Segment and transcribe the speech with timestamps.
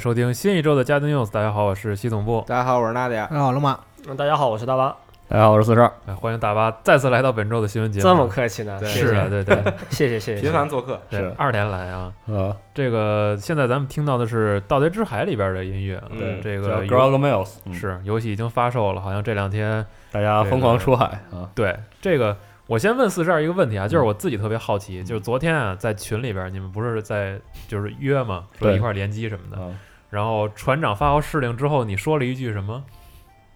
[0.00, 1.26] 迎收听新一周的《家庭 News》。
[1.30, 2.42] 大家好，我是系统部。
[2.48, 3.26] 大家好，我是娜迪亚。
[3.26, 3.78] 大家好，龙马。
[4.08, 4.96] 嗯，大家好，我是大巴。
[5.28, 5.92] 大家好，我是四十二。
[6.06, 8.02] 哎，欢迎大巴再次来到本周的新闻节目。
[8.02, 8.80] 这么客气呢？
[8.80, 10.40] 对是啊，对对， 谢谢谢谢。
[10.40, 12.10] 频繁做客，对是二连来啊。
[12.28, 21.50] 呃，这个现在咱们听到的是《盗贼之海》里边的音乐啊，嗯这叫个 g r o 游 g Mills，嗯是游戏已经发售了，好像这两天大家疯狂出海啊。
[21.54, 22.34] 对这个，
[22.66, 29.68] 我先问四十二一个问题啊，嗯就是我自己特别好奇，就是昨天啊，在群里边你们不是在就是约嘛，说一块儿联机什么的，啊，
[30.10, 32.82] 然后船长发号施令之后，你说了一句什么？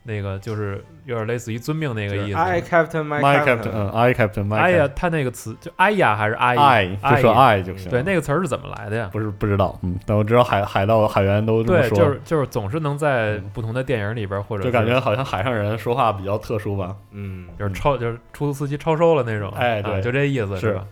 [0.06, 2.36] 那个就是有点类似于遵命那个意思。
[2.36, 7.90] I Captain My My Captain，Captain，嗯，I Captain My 哎呀他那个词就哎呀还是哎爱就说呀爱就行。
[7.90, 9.08] 对，那个词儿是怎么来的呀？
[9.10, 16.94] 不是不知道，嗯，但我知道海海盗海员都这么对，说，就是就是总是能在嗯不同的电影里边，或者就感觉好像海上人说话比较特殊吧。
[17.12, 20.86] 嗯，就是超就是出租司机超收了那种，啊哎对就这意思是吧？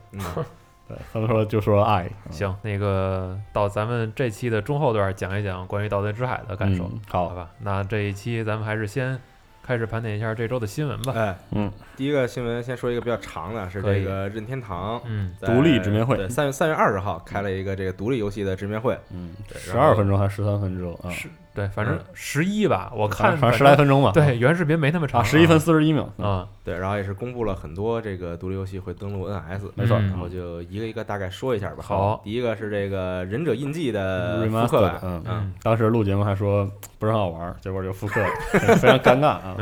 [1.12, 2.08] 他们说就说爱。
[2.26, 7.50] 嗯，行，那个到咱们这期的中后段讲一讲关于《盗贼之海》的感受，嗯好，好吧？
[7.60, 9.18] 那这一期咱们还是先
[9.62, 11.12] 开始盘点一下这周的新闻吧。
[11.16, 21.10] 哎，嗯，第一个新闻先说一个比较长的，是这个任天堂嗯，独立直面会对，三月三月二十号开了一个这个独立游戏的直面会，嗯，十二分钟还是十三分钟啊？
[21.10, 24.10] 是对，反正嗯十一吧，我看反正十来分钟吧。
[24.12, 26.08] 对，原视频没那么长啊，十一分四十一秒。
[26.18, 31.82] 嗯啊，对，然后也是公布了很多这个独立游戏会登陆 NS，没错嗯然后就一个一个大概说一下吧。
[31.82, 36.64] 好第一个是这个忍者印记的复刻版，嗯嗯当时录节目还说
[36.98, 38.28] 不是很好玩，结果就复刻了，
[38.76, 39.56] 非常尴尬啊。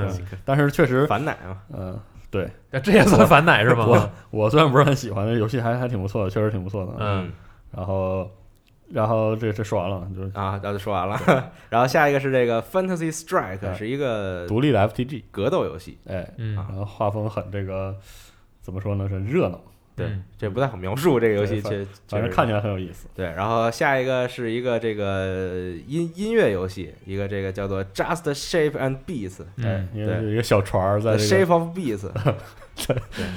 [0.44, 1.98] 但是确实，反奶嘛，嗯，
[2.30, 2.48] 对
[2.82, 3.84] 这也算反奶是吗？
[3.86, 6.92] 我我虽然不是很喜欢，这游戏还还挺不错的，确实挺不错的。
[6.98, 7.32] 嗯
[7.72, 8.28] 然后，
[8.92, 11.18] 然后这这说完了，就是啊，那就说完了。
[11.70, 15.98] 然后下一个是这个 Fantasy Strike，哎是一个独立的 FTG，格斗游戏。
[16.06, 17.96] 哎，嗯然后画风很这个
[18.60, 19.60] 怎么说呢，是热闹，
[19.96, 23.06] 对嗯，这不太好描述这个游戏，对确确实反正看起来很有意思。
[23.14, 23.26] 对。
[23.26, 29.38] 然后下一个是一个这个音音乐游戏，一个这个叫做 Just Shape and Beats。
[29.56, 32.10] 对因为是一个小船儿在 Shape of Beats，
[32.74, 32.96] 在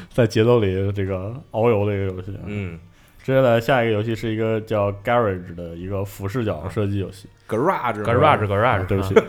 [0.10, 2.80] 在节奏里这个遨游的一个游戏。，嗯
[3.24, 7.28] 接下来下一个游戏是一个叫 Garage 的一个俯视角射击游戏。
[7.48, 9.16] ，Garage，garage 啊 garage，对不起。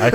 [0.00, 0.10] 哎，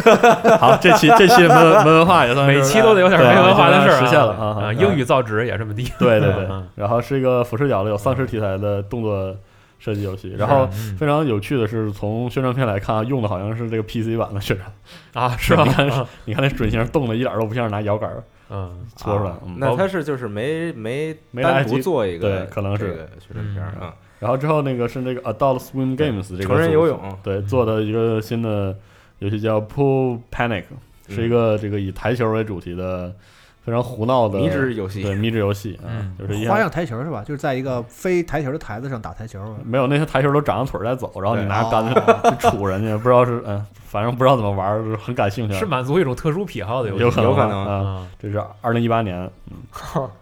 [0.57, 5.91] 好，这期这期没文没文化也算是每期都得有点对没文化的事儿啊实现了啊啊，英语造纸也这么低。
[5.99, 9.35] 对对对嗯，然后是一个俯视角的有丧尸题材的动作
[9.77, 14.71] 设计游戏，然后嗯非常有趣的是，从宣传片来看，用的好像是这个 PC 版的宣传，
[15.25, 15.73] 啊，是吧你？
[15.73, 18.23] 看你看那准星动的一点都不像是拿摇杆儿
[18.53, 23.95] 嗯，搓出来那他是就是没没没单独做一个，对可能是这个宣传片儿啊。
[24.19, 28.77] 然后之后那个是那个 Adult Swim Games 这个成人游泳对做的一个新的
[29.19, 30.65] 游戏叫 Pool Panic，
[31.07, 33.15] 是一个这个以台球为主题的
[33.63, 37.23] 非常胡闹的迷之游戏对迷之游戏啊嗯，就是一花样台球是吧？
[37.25, 39.39] 就是在一个非台球的台子上打台球。
[39.63, 45.53] 没有那些台球都长着腿在走，然后你拿杆子去杵人家，不知道是嗯，反正不知道怎么玩儿，就是很感兴趣。
[45.53, 48.07] 是满足一种特殊癖好的游戏，有可能有可能啊，啊。
[48.19, 49.57] 这是二零一八年，嗯，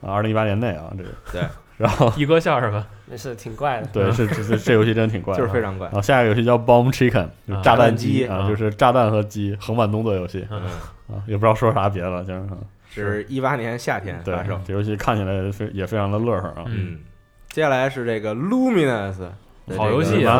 [0.01, 1.41] 啊，二零一八年内啊，这个对，
[1.77, 2.85] 然后一哥笑什么？
[3.11, 3.87] 那是挺怪的。
[3.93, 5.95] 对，是这这这游戏真挺怪的，就是非常怪然。
[5.95, 10.61] 后下一个游戏叫 Bomb Chicken，就炸弹炸弹机啊，啊就是炸弹和鸡横版动作游戏嗯
[11.09, 12.57] 嗯，啊，也不知道说啥别的了，就是啊
[12.89, 14.59] 是一八年夏天对发售。
[14.65, 16.63] 这游戏看起来非也非常的乐呵啊。
[16.67, 16.99] 嗯嗯，
[17.49, 19.29] 接下来是这个 Luminous，
[19.77, 20.39] 好游戏啊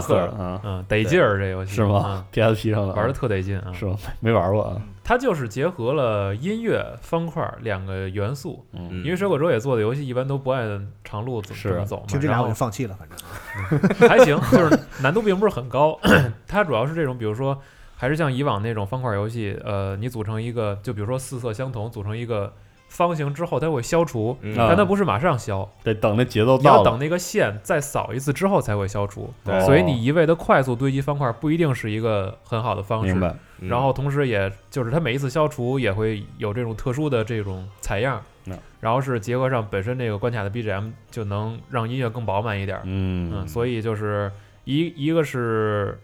[0.64, 3.72] 嗯，得劲儿，这游戏是吗？PSP 上的玩的特得劲啊！
[3.74, 3.96] 是吗？
[4.20, 4.82] 没玩过啊。
[5.04, 8.64] 它就是结合了音乐、方块两个元素。
[8.74, 13.80] 嗯，嗯因为水果洲也做的游戏一般都不按长路怎么是走嘛，就这俩我就放弃了，反正
[14.10, 16.00] 还行，就是难度并不是很高。
[16.48, 17.60] 它主要是这种，比如说
[18.00, 22.54] 还是像以往那种方块游戏，呃，你组成一个，就比如说四色相同，组成一个
[22.88, 29.34] 方形之后，它会消除，但它不是马上消，得等那节奏你要到了，等那个线再扫一次之后才会消除。
[29.44, 33.12] 对所以你一味的快速堆积方块不一定是一个很好的方式。
[33.12, 33.28] 明白。
[33.60, 42.84] 嗯然后同时也就是它每一次消除也会有这种特殊的这种采样嗯，然后是结合上本身这个关卡的 BGM，就能让音乐更饱满一点儿。
[42.86, 44.32] 嗯嗯，所以就是
[44.64, 46.00] 一一个是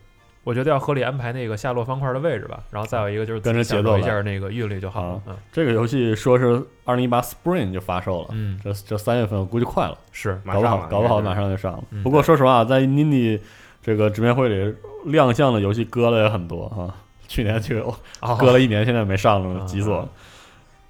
[0.46, 5.22] 我觉得要合理安排那个下落方块的位置吧，然后再有一个就是跟着节奏一下那个韵律就好了
[5.52, 12.04] 这个游戏说是二零一八 Spring 就发售了，嗯，这这三月份我估计快了，是，马上了搞不好搞不好马上就上了嗯。
[12.04, 13.40] 不过说实话，在 Nini
[13.82, 14.76] 这个直面会里
[15.06, 16.94] 亮相的游戏搁了也很多啊，
[17.28, 20.10] 去年就有哦搁了一年，现在没上了，啊急死我了。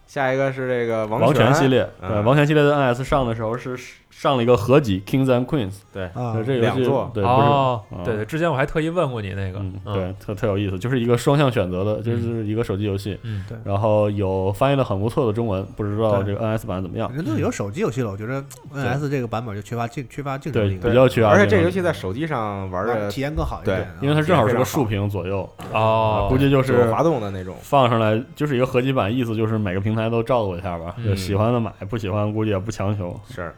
[0.05, 3.75] 下一个是这个王权系列，嗯对，王权系列的 NS 上的时候是
[4.17, 5.73] 上了一个合集 Kings and Queens，
[6.13, 7.11] 啊对，这个游戏两座。
[7.13, 13.57] 对，不是对对，之前我还特意问过你那个，嗯，对，特特有意思，就是一个双向选择的，就是一个手机游戏，嗯，对。
[13.65, 17.11] 然后有翻译的很不错的中文，不知道这个 NS 版怎么样？
[17.13, 18.41] 人都有手机游戏了，我觉得
[18.73, 27.53] NS 这个版本就缺乏竞缺乏竞争对，力，比较缺乏而且这游戏在手机上玩的体验更好一点，因为它正好是个竖屏左右，哦，估计就就是有滑动的那种。
[27.61, 31.05] 放上来就是一个合集版，意思就是每个平台都照顾一下吧，嗯。
[31.09, 33.19] 就喜欢的买，不喜欢估计也不强求。
[33.29, 33.53] 是，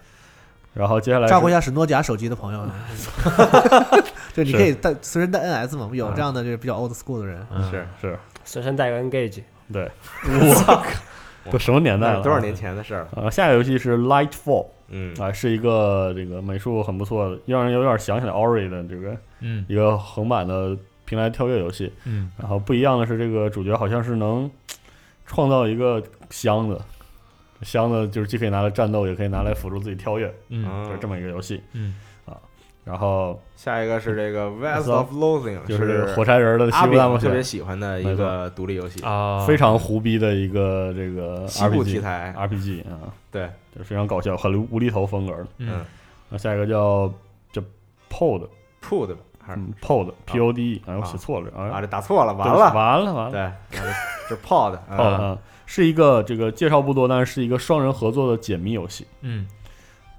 [0.77, 2.65] 然后接下来照顾一下史诺基亚手机的朋友，
[4.33, 7.69] 就你可以带随身带 NS 嘛，有这样的就是比较 old school 的人，嗯。
[7.71, 9.41] 是是，随身带个 Engage，
[9.73, 9.89] 对，
[10.23, 10.83] 我靠，
[11.51, 12.21] 都什么年代了？
[12.21, 12.55] 多少年？
[12.55, 13.01] 前的事儿？
[13.01, 13.23] 了？
[13.23, 15.13] 呃，下一个游戏是 Lightfall 嗯。
[15.19, 19.65] 啊，是一个这个美术很不错的，让人有点想起来 Ori 的这个嗯。
[19.67, 21.91] 一个横版的平台跳跃游戏。
[22.05, 22.31] 嗯。
[22.37, 24.49] 然后不一样的是，这个主角好像是能
[25.25, 26.79] 创造一个箱子，
[27.61, 30.85] 箱子就是既可以拿来战斗，也可以拿来辅助自己跳跃，嗯。
[30.85, 31.61] 就是这么一个游戏。
[31.73, 31.95] 嗯。
[32.25, 32.37] 啊
[32.87, 37.27] 然后下一个是这个 West of Loathing，就是火柴人的西阿部大冒险。
[37.27, 45.47] 特别，喜欢的一个独立游戏，啊，非常胡逼的一个这个西部题 RPG 材，RPG 啊，对，就非常搞笑，很无厘头风格的。
[45.57, 45.85] 嗯。
[46.29, 47.13] 那下一个叫
[47.51, 47.61] 叫
[48.09, 49.15] Pod，，Pud 吧
[49.45, 49.59] 还是？
[49.59, 53.31] 嗯，Pod P O D E，哎，我写错了，啊，啊，这打错了，完了，完了，完了。
[53.31, 53.79] 对，
[54.29, 59.05] 是 Pod，Pod 啊，啊，是一个这个介绍不多，但是是一个双人合作的解谜游戏。
[59.21, 59.45] 嗯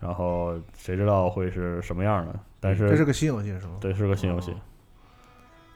[0.00, 2.32] 然后谁知道会是什么样呢？
[2.60, 3.78] 但是这是个新游戏是吗？
[3.80, 4.54] 对，是个新游戏。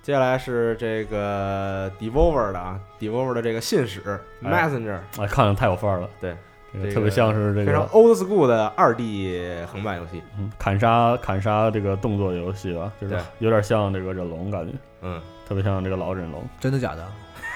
[0.00, 4.00] 接下来是这个 Devolver 的啊，Devolver 的这个信使
[4.42, 6.10] 哎 Messenger，哎，看着太有范儿了。
[6.20, 6.36] 对，
[6.72, 9.42] 这个特别像是这个非常个 old school 的二 D
[9.72, 14.72] 横版游戏，嗯砍杀砍杀这个动作游戏吧，就是有点像这个忍龙感觉，
[15.02, 16.42] 嗯，特别像这个老忍龙。
[16.60, 17.06] 真的假的？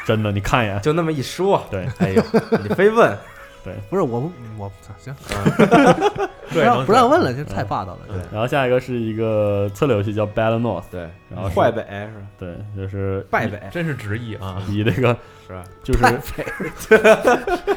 [0.06, 2.22] 真的，你看一眼，就那么一说，对， 哎呦，
[2.62, 3.14] 你非问，
[3.64, 3.74] 对。
[3.90, 6.28] 不是我我行，嗯。
[6.48, 7.98] 不让不让问了，这太霸道了。
[8.06, 8.16] 对。
[8.32, 12.26] 然后下一个是一个策略游戏叫 Battle North，对，然后是坏北是吧？
[12.38, 13.60] 对，就是败北。
[13.72, 15.16] 真是直译啊， 以这个
[15.46, 15.64] 是吧？
[15.82, 16.04] 就是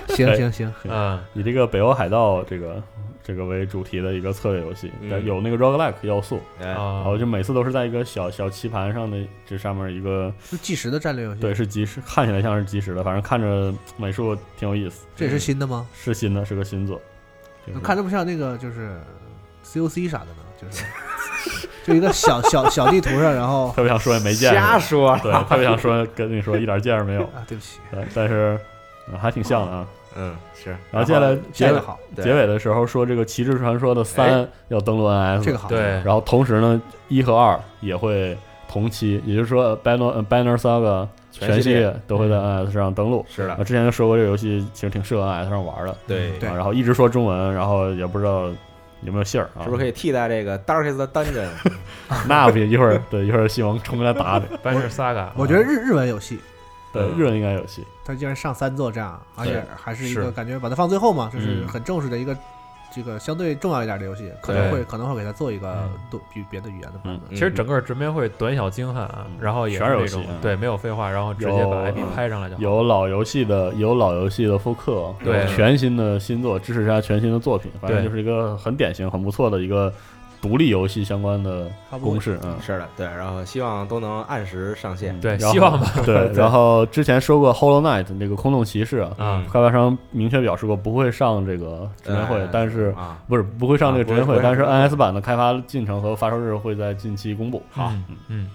[0.10, 1.20] 行行行，嗯。
[1.34, 2.82] 以这个北欧海盗这个
[3.30, 9.16] 这个为主题的一个策略游戏，嗯有那个 roguelike 要素，哎，然啊后就每次都是在一个小小棋盘上的
[9.46, 15.86] 这上面一个是计时的战略游戏，对，是计时，看起来像是计时的，反正看着美术挺有意思，这也是新的吗？
[15.94, 17.00] 是新的，是个新作。
[17.68, 19.00] 就是看着不像那个就是
[19.64, 20.84] COC 啥的呢，就是
[21.86, 28.60] 就一个小小小地图上，然后 特别想说也没见瞎，说，对，特别想说跟你说一点见识没有，啊，对不起，对，但是、
[29.12, 29.88] 呃还挺像的啊。
[30.16, 32.26] 嗯，是，然后接下来结尾好，对。
[32.26, 43.26] 结尾的时候说这个《旗帜传说》的三要登陆 NS，这个好，对，然后同时呢一和二也会同期，也就是说 Banner 呃 Banner Saga 全系列都会在 NS 上登陆。
[43.30, 43.56] 是的。
[43.60, 48.50] 我，，之前就说过这个游戏其实挺适合 NS 上玩的，对，对啊，然后一直说中文，然后也不知道
[49.02, 51.48] 有没有信儿啊，是不是可以替代这个 Darkest Dungeon？
[52.28, 54.58] 那不行，一会儿对一会儿西蒙冲过来打你。
[54.64, 56.40] 班是 Saga，我觉得日日文有戏，
[56.92, 57.86] 对，嗯日文应该有戏。
[58.06, 62.36] 他竟然上三座这样，而且还是一个感觉把它放最后嘛，就是嗯很正式的一个
[62.92, 67.16] 这个相对重要一点的游戏，可能会可能会给他做一个嗯多比别的语言的版本。
[67.16, 72.62] 嗯其实整个直面会短小精悍啊，然后也是那种对没有废话，然后直接把有 IP 拍上来就好。
[72.62, 79.94] 有老游戏的，有老游戏的复刻，对有全新的新作，支持一下全新的作品，反正就是一个很典型、很不错的一个
[80.42, 81.70] 独立游戏相关的
[82.02, 82.40] 公式。
[82.44, 85.20] 嗯，是的，对，然后希望都能按时上线。
[85.20, 85.92] 对，希望吧。
[86.06, 97.62] 对，然后之前说过 Hollow Knight 那个空洞骑士啊，啊开发商明确表示过不会上这个直面会哎，但是啊，不是不会上这个直面会，啊但是 NS 版的开发进程和发售日会在近期公布。
[97.72, 97.92] 好，
[98.28, 98.50] 嗯。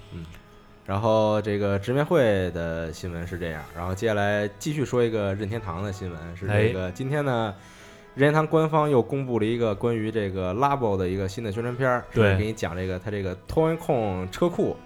[0.86, 7.54] 然后这个直面会的新闻是这样，然后接下来继续说一个任天堂的新闻，是这个今天呢，
[8.14, 12.32] 任天堂官方又公布了一个关于这个 Labo 的一个新的宣传片儿，对。
[12.32, 14.76] 是给你讲这个它这个 Toy Con 车库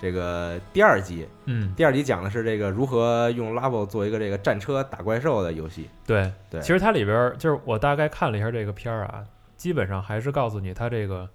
[0.00, 6.32] 这个第二集，嗯，第二集讲的是这个如何用 Labo 做一个这个战车打怪兽的游戏，对。
[6.50, 6.60] 对。
[6.60, 9.22] 其实它里边儿就是我大概看了一下这个片儿啊，
[9.56, 11.28] 基本上还是告诉你它这个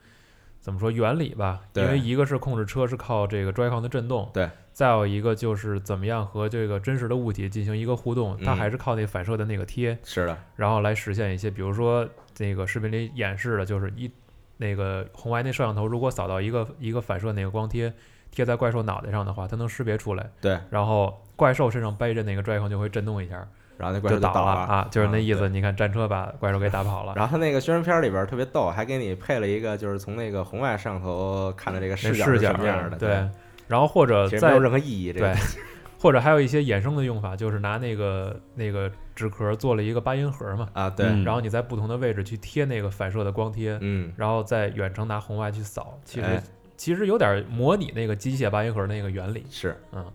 [0.68, 8.58] 怎么说原理吧，因为一个是控制车是靠这个 Joy-Con 的震动，对，再有一个就是怎么样和这个真实的物体进行一个互动，它嗯。
[8.58, 12.06] 还是靠那反射的那个贴，是的，然后来实现一些，比如说
[12.40, 14.12] 那个视频里演示的，就是一
[14.58, 17.94] 那个红外那摄像头如果扫到一个一个反射那个光贴，
[18.30, 23.48] 贴在怪兽脑袋上的话，它能识别出来，对，然后怪兽身上背着那个 Joy-Con 就会震动一下，
[23.78, 25.48] 然后那怪就倒兽倒了啊，就是那意思。
[25.50, 33.30] 你看战车把怪兽给打跑了，然后他那个宣传片里边特别逗，还给你配了一个就是从那个红外摄像头看的这个视角是视角什么样的，对，
[33.68, 35.14] 然后或者没有任何意义。
[35.14, 35.38] 这对个，
[36.00, 46.44] 或者还有一些衍生的用法，就是拿那个那个纸壳做了一个八音盒嘛，啊，对，嗯然后你在不同的位置去贴那个反射的光贴，嗯，然后在远程拿红外去扫，其实哎
[46.76, 49.44] 其实有点模拟那个机械八音盒那个原理。
[49.50, 50.06] 是，嗯，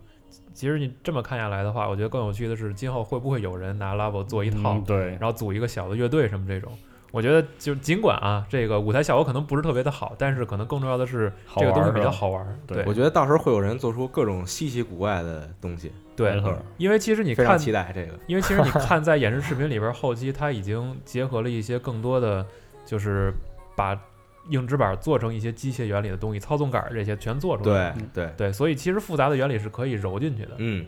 [0.53, 6.71] 其实你这么看下来的话，我觉得更有趣的是，今后会不会有人拿 Labo 做一套，嗯对，然后组一个小的乐队什么这种。
[7.11, 12.43] 我觉得就尽管啊，这个舞台效果可能不是特别的好，但是可能更重要的是这个东西比较好玩。
[12.65, 18.17] 对对我觉得到时候会有人做出各种稀奇古怪的东西，对没错，因为其实你非常看期待这个。
[18.25, 22.43] 因为其实你 看在演示视频里边，后期它已经结合了一些更多的，
[22.83, 23.31] 就是
[23.75, 23.95] 把
[24.49, 27.93] 硬纸板做成一些机械原理的东西，操纵杆儿这些全做出来。
[28.13, 30.51] 对对，对，所以其实复杂的原理是可以揉进去的。
[30.57, 30.85] 嗯，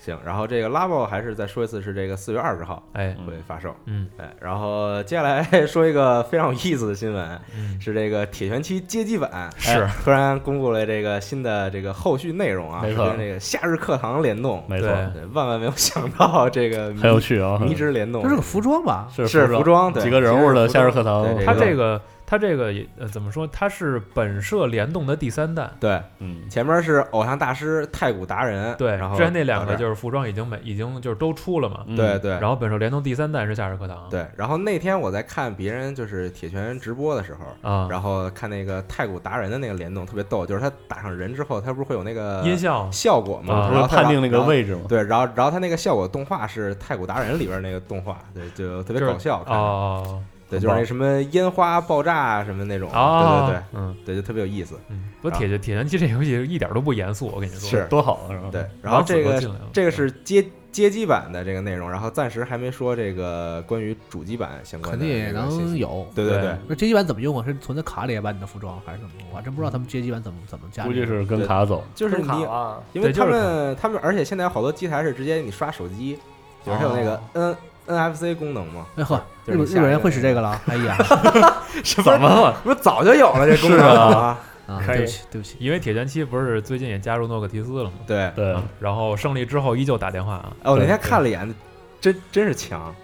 [0.00, 0.18] 行。
[0.24, 3.74] 然后这个 Labo 还是再说一次，是这个四月二十号哎，会发售。
[3.86, 14.64] 嗯哎，然后接下来 说一个非常有意思的新闻，嗯，是这个铁拳七街机版是哎突然公布了这个新的这个后续内容啊，没错是跟这个夏日课堂联动。
[14.66, 14.88] 没错，
[15.34, 19.08] 万万没有想到 这个很有趣啊，迷之联动，这是个服装吧？
[19.14, 23.46] 是是服装，对几个人物的夏日课堂对它这个它这个也呃怎么说？
[23.46, 25.74] 它是本社联动的第三弹。
[25.80, 31.84] 对，嗯，前面是偶像大师太古达人，对，然后之前那两个就是服装已经没已经就是都出了嘛。
[31.86, 34.06] 嗯对对，然后本社联动第三弹是夏日课堂。
[34.10, 43.54] 对，然后那天我在看别人就是铁拳直播的时候，啊，然后看那个太古达人的那个联动特别逗，就是他打上人之后，他不是会有那个音效效果吗？
[43.54, 44.82] 啊不然后判定那个位置嘛？
[44.86, 54.78] 对，然后然后他那个效果动画是太古达人里边那个动画，对，就特别搞笑，哦对，就是那什么烟花爆炸什么那种，哦，对对对嗯对，就特别有意思。
[54.88, 57.68] 嗯，不，铁拳铁拳机这游戏一点都不严肃，我跟你说。
[57.68, 58.48] 是多好是吧？
[58.50, 59.40] 对，然后这个
[59.72, 65.32] 这个是街街机版的这个内容，然后暂时还没说这个关于主机版相关的肯定也。
[65.32, 66.06] 能有。
[66.14, 67.44] 对对对，那街机版怎么用啊？
[67.46, 69.12] 是存在卡里把你的服装，还是怎么？
[69.30, 70.84] 我还真不知道他们街机版怎么怎么加。
[70.84, 76.18] 估计是跟卡走，就是卡你，啊，因为他们他们，而且现在有好多机台是直接你刷手机，
[76.64, 77.56] 比如还有那个 N
[77.88, 78.86] NFC 功能吗。
[78.96, 80.60] 哎呵，就是你下日本日本人会使这个了？
[80.66, 80.96] 哎呀，
[81.82, 82.54] 是怎么了？
[82.62, 84.38] 不是早就有了这功能是啊啊？
[84.74, 87.96] 啊，可以对不起对不起，因为铁拳七不是最近也加入诺克提斯了吗？
[88.06, 91.54] 对，对啊，然后胜利之后依旧打电话啊，哎，我那天看了一眼，
[92.00, 92.94] 真真是强。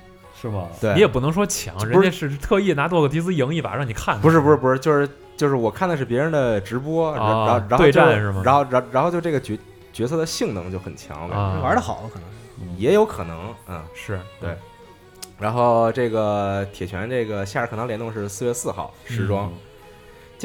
[0.43, 0.65] 是吗？
[0.79, 4.21] 对，你也不能说强，人家是特意拿诺克提斯赢一把让你看看。
[4.21, 9.59] 不是不是不是，就是就是我看的是别人的直播，然后啊然后然后对战是吗然后然后然后就这个角
[9.91, 11.31] 角色的性能就很强，
[11.63, 12.35] 玩的好可能是。
[12.77, 13.83] 也有可能，嗯。
[13.95, 14.51] 是对
[15.39, 19.53] 然后这个铁拳这个夏日课堂联动是四月四号时装，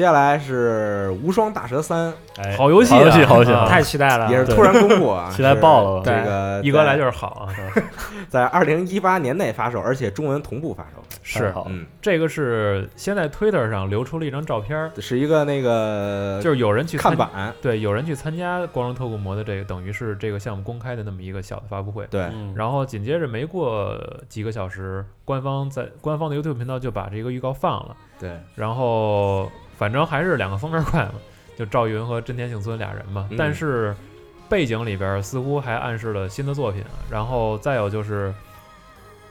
[0.00, 3.00] 接下来是无双大蛇三，哎，好游戏啊。
[3.00, 6.02] 好游戏，好游戏，啊太期待了，也是突然公布啊， 期待爆了。
[6.02, 7.52] 是这个一哥来就是好啊，
[8.30, 11.02] 在二零一八年内发售，而且中文同步发售。
[11.22, 11.50] 是。
[11.50, 22.06] 好，嗯，这个是先在 Twitter 上流出了一张照片儿，是一个那个就是有人去看板，对，有人去参加光荣特库摩的这个，等于是这个项目公开的那么一个小的发布会。
[22.10, 22.54] 对，嗯。
[22.56, 23.94] 然后紧接着没过
[24.30, 27.94] 几个小时，官方在官方的 YouTube 频道就把这个预告放了。
[28.18, 29.50] 对，然后
[29.80, 31.14] 反正还是两个封面怪嘛，
[31.56, 33.26] 就赵云和真田幸村俩人嘛。
[33.30, 33.96] 嗯但是
[34.46, 36.84] 背景里边似乎还暗示了新的作品。
[37.10, 38.34] 然后再有就是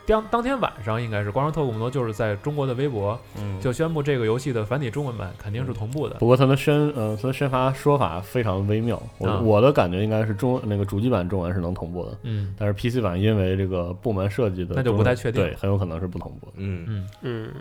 [0.08, 6.15] 当当天晚上应该是光荣特库摩就是在中国的微博嗯，就宣布这个游戏的繁体中文版肯定是同步的。
[6.15, 9.00] 不过它的宣呃，他的宣发说法非常微妙。
[9.20, 16.53] 我、啊我的感觉应该是中那个主机版中文是能同步的，嗯但是 PC 版因为这个部门设计的那就不太确定对，很有可能是不同步的。
[16.56, 17.51] 嗯，嗯，嗯，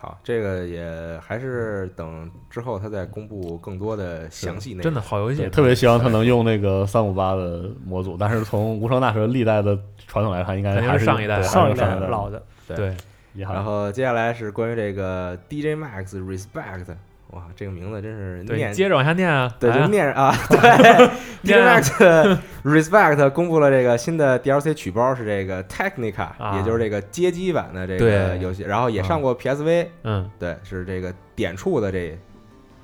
[0.00, 4.82] 好，这个也还是等之后他再公布更多的详细内容。
[4.82, 12.96] 真的好游戏对，，特别希望他能用那个三五八的模组，但是从无双大蛇历代的传统来看，应该还是是上一代对上一代老的，对。
[13.32, 16.84] 然后接下来是关于这个 DJ Max Respect，
[17.32, 19.52] 哇，这个名字真是对，念接着往下念啊。
[19.60, 20.58] 对， 就念啊，对
[21.42, 32.18] ，DJ 念啊 Max Respect 公布了这个新的 DLC 曲包，是这个 Technica，、啊也就是这个街机版的这个游戏，然后也上过 PSV，、嗯，对，是这个点触的这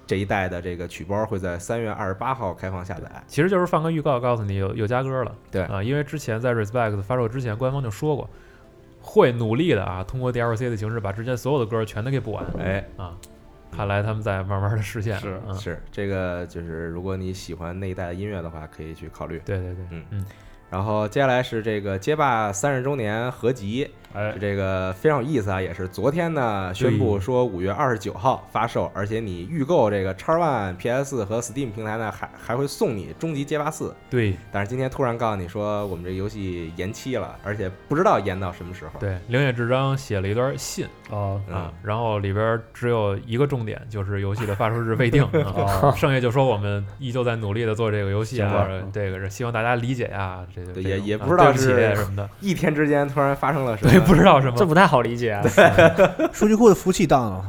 [0.06, 3.10] 这一代的这个曲包会在三月二十八号开放下载。
[3.26, 5.34] 其实就是放个预告，告诉你有有加歌了。
[5.50, 8.30] 对啊，因为之前在 Respect 发售之前，官方就说过
[9.00, 12.44] 会努力的啊，通过 DLC 的形式把之前所有的歌全都给补完。
[12.60, 13.16] 哎，啊，
[13.76, 15.18] 看来他们在慢慢的实现。
[15.18, 19.40] 是嗯，是这个，就是如果你喜欢那一代的音乐的话，可以去考虑。
[19.44, 20.24] 对对对，嗯嗯
[20.68, 33.88] 然后接下来是这个街霸三十周年合集，哎，这个非常有意思啊，也是昨天呢宣布说五月二十九号发售，而且你预购这个 X One、PS 和 Steam 平台呢，还还会送你《终极街霸四》。
[34.08, 34.34] 对。
[34.50, 38.92] 但是今天突然告诉你说我们这游戏延期了，而且不知道延到什么时候。
[38.98, 40.86] 对，灵野智章写了一段信。
[41.10, 41.54] 啊嗯。
[41.54, 45.22] 啊，然后里边只有一个重点，就是游戏的发售日未定。
[45.22, 54.05] 啊， 啊，剩下就说我们依旧在努力的做这个游戏啊，这个是希望大家理解呀，这个对也也啊不知道是什么的，一天之间突然发生了什么？
[54.06, 55.42] 对，不知道什么，这不太好理解啊。
[56.32, 57.44] 数据库的服务器当了，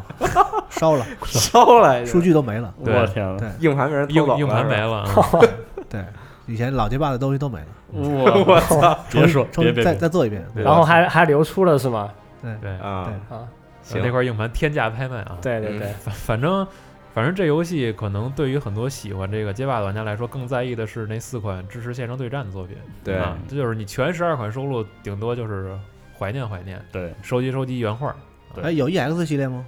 [0.69, 2.73] 烧了，烧了，数据都没了。
[2.79, 3.49] 我天呐，对。
[3.59, 4.77] 硬盘被人偷走了，硬硬盘没。
[4.77, 5.07] 了啊，
[5.89, 6.03] 对，
[6.45, 7.67] 以前老街霸的东西都没了。
[7.93, 8.99] 我我操！
[9.11, 10.45] 别说，重再再做一遍。
[10.53, 10.63] 对。
[10.63, 12.09] 然后还还流出了是吗？
[12.41, 12.53] 对。
[12.61, 13.47] 对，啊，啊，
[13.81, 14.01] 行。
[14.03, 16.67] 那块硬盘天价拍卖啊，对对对，反反正
[17.13, 22.75] 反正这游戏可能对于很多喜欢这个街霸的玩家来说，更在意的是那四款支持线上对战的作品。
[23.03, 23.15] 对。
[23.15, 25.77] 啊，这就是你全十二款收录，顶多就是
[26.17, 28.15] 怀念怀念，对，收集收集原画。
[28.53, 29.65] 对哎，有 EX 系列吗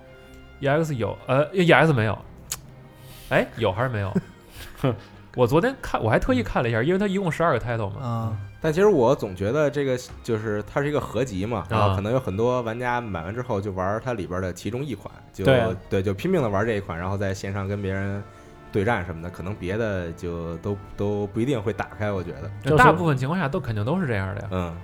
[0.61, 2.17] ？EX 有，呃，EX 没有，
[3.29, 4.13] 哎，有还是没有？
[5.35, 8.01] 我昨天看，我还特意看了一下，因为它一共十二个 title 嘛。
[8.01, 18.21] 啊，但其实我总觉得这个就是它是一个合集嘛，然啊后可能有很多玩家买完之后就玩它里边的其中一款，就对啊对，就拼命的玩这一款，然后在线上跟别人
[18.71, 22.49] 对战什么的，可能别的就都都不一定会打开，我觉得。
[22.63, 24.47] 就是大部分情况下都肯定都是这样的呀。
[24.51, 24.75] 嗯，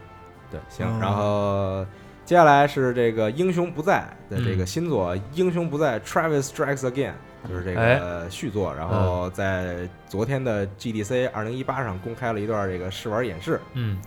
[0.51, 0.99] 对，行，嗯。
[0.99, 1.85] 然后
[2.25, 4.67] 接下来是这个《英雄不在》的这个嗯。
[4.67, 7.11] 新作《英雄不在：Travis Strikes Again》，
[7.49, 7.99] 就是这哎。
[7.99, 13.99] 个续作，然后在昨天的 GDC 二零一八上公开了一段这个试玩演示，嗯，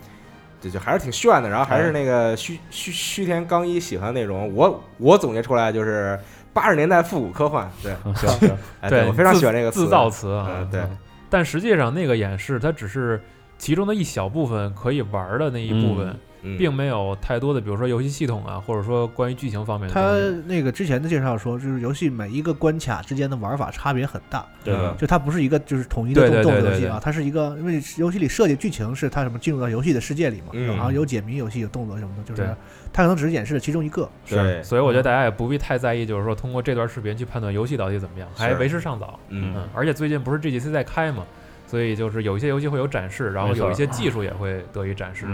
[0.61, 6.19] 这就还是挺炫的，然后还是那个虚虚虚田刚一喜欢内容，我我总结出来就是
[6.51, 8.57] 八十年代复古科幻，对， 嗯行
[8.89, 10.69] 对我非常喜欢这个词自造词啊嗯。
[10.69, 10.97] 对嗯。
[11.29, 13.21] 但实际上那个演示它只是
[13.57, 16.19] 其中的一小部分可以玩的那一部分，嗯
[16.57, 20.39] 并没有太多的，比如说游戏系统啊，或者说关于剧情方面的他。
[20.47, 30.67] 那个之前的介绍说，就是游戏每一个关卡之间的玩法差别很大，对就它不是一个就是统一的动作游戏啊，它是一个因为游戏里设计剧情是它什么进入到游戏的世界里嘛，嗯。
[30.67, 32.55] 然后有解谜游戏有动作什么的，就是
[32.93, 34.09] 它可能只是演示了其中一个。
[34.25, 39.19] 是，所以我觉得大家也不必太在意，就是说通过这段视频去判断游戏到底怎么样，还为时尚早。
[39.29, 39.53] 嗯。
[39.55, 41.25] 嗯，而且最近不是 GDC 在开嘛，
[41.67, 45.25] 所以就是有一些游戏会有展示，然后有一些技术也会得以展示。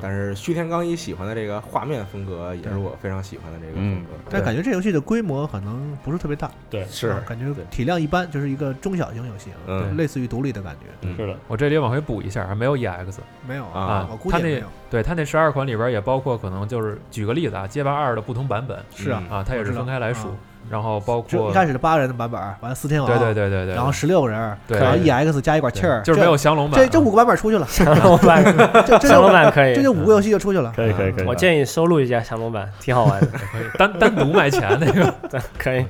[0.00, 4.10] 但是虚天刚一喜欢的这个画面风格，也是我非常喜欢的这个风格。
[4.30, 7.08] 但感觉这游戏的规模可能不是特别大，对，是。
[7.08, 9.50] 啊感觉体量一般，就是一个中小型游戏
[9.96, 10.86] 类似于独立的感觉。
[11.02, 11.16] 嗯。
[11.16, 13.18] 是的，我这里往回补一下，还没有 EX。
[13.46, 14.66] 没有啊我估它那计也没有。
[14.90, 18.78] 对它那十二款里边也包括可能就是举个例子啊，街霸二的不同版本。
[18.94, 20.36] 是啊，啊，它也是分开来数啊，
[20.70, 28.42] 然后包括就一开始的八个人的版本，完了四天王，对对对对对，然后十六个人，对然后 EX 加一管气儿，就是没有降龙版啊，这这这五个版本出去了，降龙版，
[29.00, 30.72] 降龙就版可以这，就五个游戏就出去了。
[30.74, 35.14] 可以可以可以，我建议收录一下降龙版，挺好玩的，可以单单独卖钱那个。
[35.58, 35.84] 可以。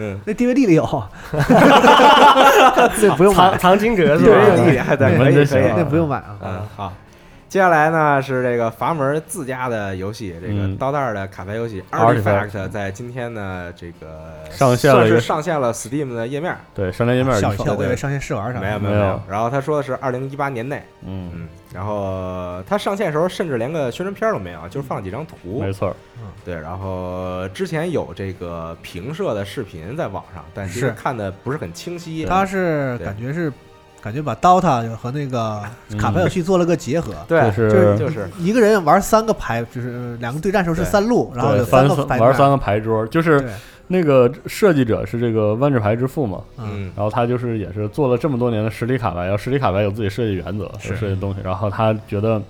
[0.00, 1.04] 嗯，那 DVD 里有，
[3.00, 4.40] 这不用藏买，藏经阁是对吧？
[4.64, 5.72] 这一还对，可以 可以。
[5.76, 6.36] 那不用买啊。
[6.40, 6.92] 嗯，好。
[7.48, 10.76] 接下来呢是这个阀门自家的游戏，这个嗯。
[10.76, 18.66] 刀带儿的卡牌游戏 Artifact 在今天呢这个上线了算是上线了 Steam 的页面，对上线页面笑一我以为上线试玩啥的。
[18.66, 18.94] 没有没有。
[18.94, 19.22] 没有。
[19.28, 25.60] 然后他说的是二零一八年内，嗯，嗯，然后他上线的时候甚至连个宣传片都没有，就是放了几张图。
[25.60, 25.94] 没，错，
[26.44, 26.54] 对。
[26.54, 30.92] 然后之前有这个评摄的视频在网上，但其实是。
[30.92, 32.26] 看的不是很清晰。
[32.26, 33.52] 他是感觉是
[34.00, 35.60] 感觉把 DOTA 和那个
[35.98, 38.28] 卡牌游戏做了个结合，对，就是就是。
[38.38, 43.44] 一个人玩三个牌，就是两个对战时候是三路，然后有三个牌玩三个牌桌，就是
[43.88, 46.92] 那个设计者是这个万智牌之父嘛，嗯，嗯。
[46.94, 52.40] 然后他就是也是做了这么多年的实体卡牌，然后实体卡牌有自己设计原则有设计东西，然后他觉得，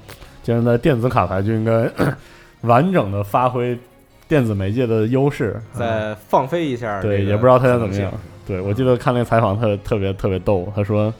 [0.43, 1.91] 既然在电子卡牌就应该
[2.63, 3.79] 完整的发挥
[4.27, 8.13] 电子媒介的优势，再放飞一下对，也不知道他想怎么样。
[8.47, 11.13] 对我记得看那个采访特特别特别逗，他说，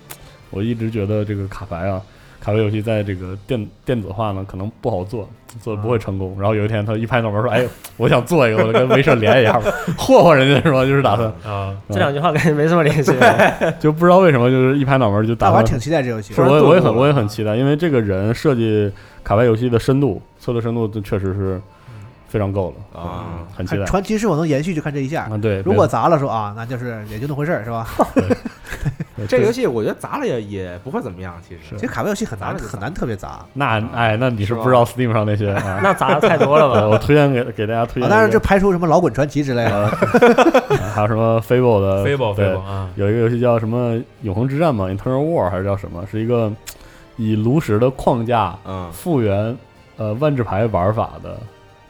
[0.51, 2.01] 我一直觉得这个卡牌啊，
[2.41, 5.29] 卡牌游戏在这个电电子化呢可能不好做，
[5.61, 6.37] 做的不会成功。
[6.39, 10.85] 然后有一天他一拍脑门说，哎，我想做一个，我跟没事连一下吧， 霍霍人家是吧？
[10.85, 13.13] 就是打算，啊，这两句话感觉没什么联系。
[13.81, 18.91] 就不知道为什么就是一拍脑门就打算大玩挺期待这游戏是，我也我也很我也很期待，因为这个人设计
[19.25, 21.61] 卡牌游戏的深度、策略深度，这确实是
[22.29, 25.25] 非常够了啊很期待传奇是否能延续，就看这一下。
[25.25, 25.37] 啊！
[25.41, 27.87] 对，如果砸了说啊，那就是也就那回事儿，是吧？
[29.19, 31.77] 对这个游戏我觉得砸了也也不会怎么样，其实。
[31.77, 32.73] 其实卡牌游戏很难砸了就砸。
[32.73, 33.29] 很难特别砸。
[33.29, 35.81] 啊，那哎，那你是不知道 Steam 上那些啊？
[35.83, 36.87] 那砸的太多了吧？
[36.89, 39.89] 我推荐给给大家推荐一个，当然这排除什么老滚传奇之类的。
[40.71, 46.05] 呃， 还有什么 Fable 的 Fable 对 Fable 啊，有一个游戏叫什么《永恒之战》嘛，Eternal War 还是叫什么？
[46.11, 46.53] 是一个
[47.17, 48.89] 以炉石的框架嗯。
[48.93, 49.57] 复原
[49.97, 51.37] 呃万智牌玩法的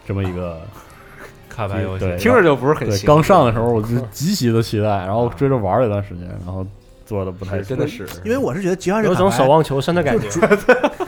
[0.06, 0.58] 这么一个
[1.48, 2.04] 卡牌游戏。
[2.06, 6.64] 对听着就不是很对，行刚上的时候我就极其的期待，然后追着玩了一段时间，然后
[7.08, 10.28] 做的不太真的是，因为我是觉得集团式卡牌有种守望求生的感觉。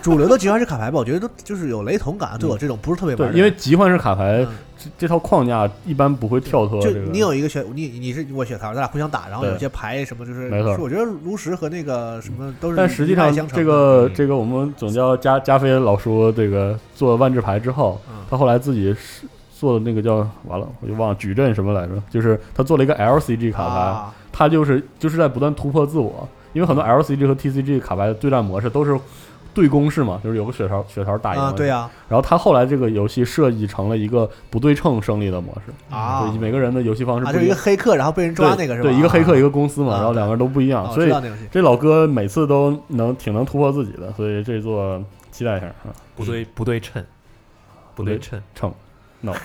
[0.00, 3.36] 主 流的集团式卡牌吧，我觉得都就是有雷同感，对我这种不是特别玩对，的。
[3.36, 7.10] 因为集换式卡牌嗯这这套框架一般不会跳脱就这个。
[7.12, 28.98] 你有一个血，你你是我血桃，咱俩互相打，然后对有些牌什么就是，没错是我觉得炉石和那个什么都是但实际上一脉相，承这的嗯个这个我们总叫加加菲老叔这个做万智牌之后，嗯他后来自己是做的那个叫完了，我就忘了矩阵什么来着，就是他做了一个 LCG 卡牌，啊，他就是就是在不断突破自我，因为很多 LCG 和 TCG 卡牌的对战模式都是
[29.52, 36.28] 对攻式嘛，就是有个血条血条打赢对呀然后他后来这个游戏设计成了一个不对称胜利的模式，啊。
[36.30, 37.42] 对，每个人的游戏方式啊，不一样。
[37.42, 37.56] 就是一个。
[37.56, 38.88] 黑客，然后被人抓那个是吧？
[38.88, 39.96] 对，一个黑客啊一个公司嘛，啊。
[39.96, 41.12] 然后两个人都不一样，哦所以
[41.50, 47.04] 这老哥每次都能挺能突破自己的，所以这座期待一下啊，不对不对称，
[47.96, 48.72] 不对称称
[49.20, 49.32] no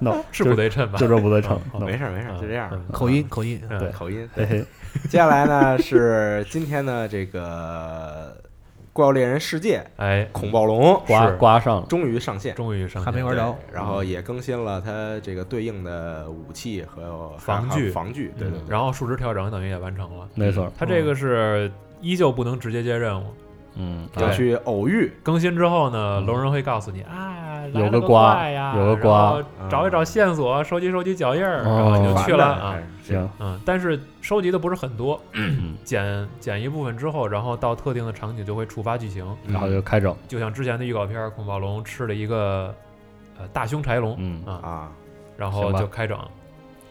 [0.00, 0.98] no 是就不对称吧？
[0.98, 2.68] 就这不对称没事儿没事就这样。
[2.72, 4.28] 嗯口音口音，嗯对口音。
[4.34, 4.64] 嘿嘿，
[5.08, 8.36] 接下来呢是今天的这个
[8.92, 18.68] 《怪物猎人世界》哎，恐暴龙刮是刮上了，终于上线，终于上线对还没玩着然后也更新了它这个对应的武器和防具防具，对对对。
[18.68, 20.28] 然后数值调整等于也完成了。
[20.34, 23.26] 没错，它这个是依旧不能直接接任务，
[23.78, 26.26] 嗯，对要去偶遇，更新之后呢，嗯。
[26.26, 29.36] 龙人会告诉你啊，有来了个个瓜怪呀，有个瓜。
[29.36, 32.74] 然后找一找线索，收集收集脚印儿，然哦后你就去了啊。。
[33.02, 42.74] 行，嗯，但是收集的不是很多，嗯， 捡捡一部分之后，然后到特定的场景就会触发剧情，然后就开整，就像之前的预告片儿，恐暴龙吃了一个
[43.38, 44.88] 呃大胸柴龙嗯，啊，啊。
[45.36, 46.18] 然后就开整，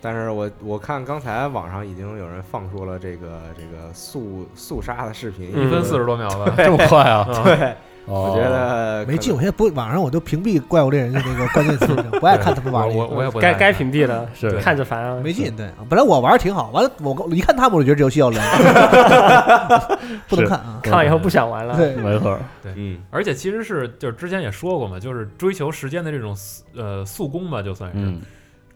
[0.08, 6.54] 但是我我看刚才网上已经有人放出了这个这个速速杀的视频，一分四十多秒吧。
[6.56, 7.28] 这么快啊？
[7.30, 13.06] 啊对，哦我觉得没劲，我现在不网上我都屏蔽怪物猎人的那个关键词， 不爱看他们玩我。
[13.06, 15.20] 我我也不该该屏蔽的， 是对看着烦啊。
[15.22, 18.42] 没劲，对，本来我玩儿挺好，完了我我一看他们，我就觉得这游戏要凉，
[20.30, 20.80] 不能看啊。
[20.82, 21.76] 看完以后不想玩了。
[21.76, 22.40] 对，没错，
[22.76, 28.22] 嗯而且其实是就是之前也说过嘛，就是追求时间的这种速呃速攻吧，就算是、嗯，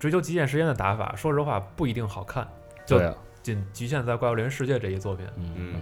[0.01, 2.47] 追求极限时间的打法，说实话不一定好看，
[2.87, 5.23] 就对啊，仅局限在《怪物猎人世界》这一作品。
[5.37, 5.81] 嗯嗯，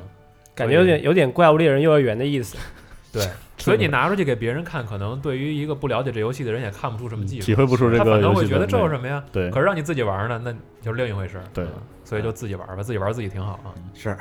[0.54, 2.58] 感觉有点有点怪物猎人幼儿园的意思。
[3.14, 3.26] 对，
[3.58, 9.24] 所以你拿出去给别人看，可能对于一个不了解这游戏的人也看不出什么技术，体会不出这他个游反倒会觉得这有什么呀？
[9.32, 10.52] 对可是让你自己玩呢，那
[10.82, 11.42] 就是另一回事。
[11.54, 11.72] 对嗯
[12.04, 13.74] 所以就自己玩吧，自己玩自己挺好啊。
[13.94, 14.18] 是。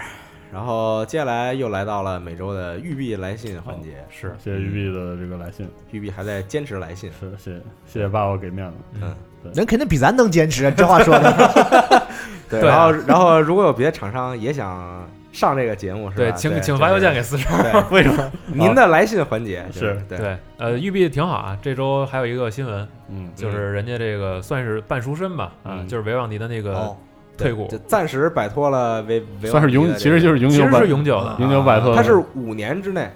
[0.51, 9.15] 然后接下来又来到了每周的玉碧来信环节，是，谢谢玉碧的这个来信，玉碧还在坚持来信，是谢谢谢谢爸爸给面子，嗯，
[9.55, 12.03] 人肯定比咱能坚持，啊这话说的。
[12.51, 12.61] 对。
[12.61, 16.17] 然后然后如果有别的厂商也想上这个节目，是吧？
[16.17, 17.47] 对，请请发邮件给四十
[17.91, 18.33] 为什么？
[18.53, 21.57] 您的来信环节是对对，呃，育碧挺好啊。
[21.63, 26.97] 这周还有一个新闻，嗯，就是人家这个算是半赎身吧，啊，嗯就是维旺迪的那个哦，
[27.39, 31.37] 退股就，暂时摆脱了维维算是永，其实就是永久其实是永久的。
[31.39, 33.09] 永久摆脱了，它是五年之内，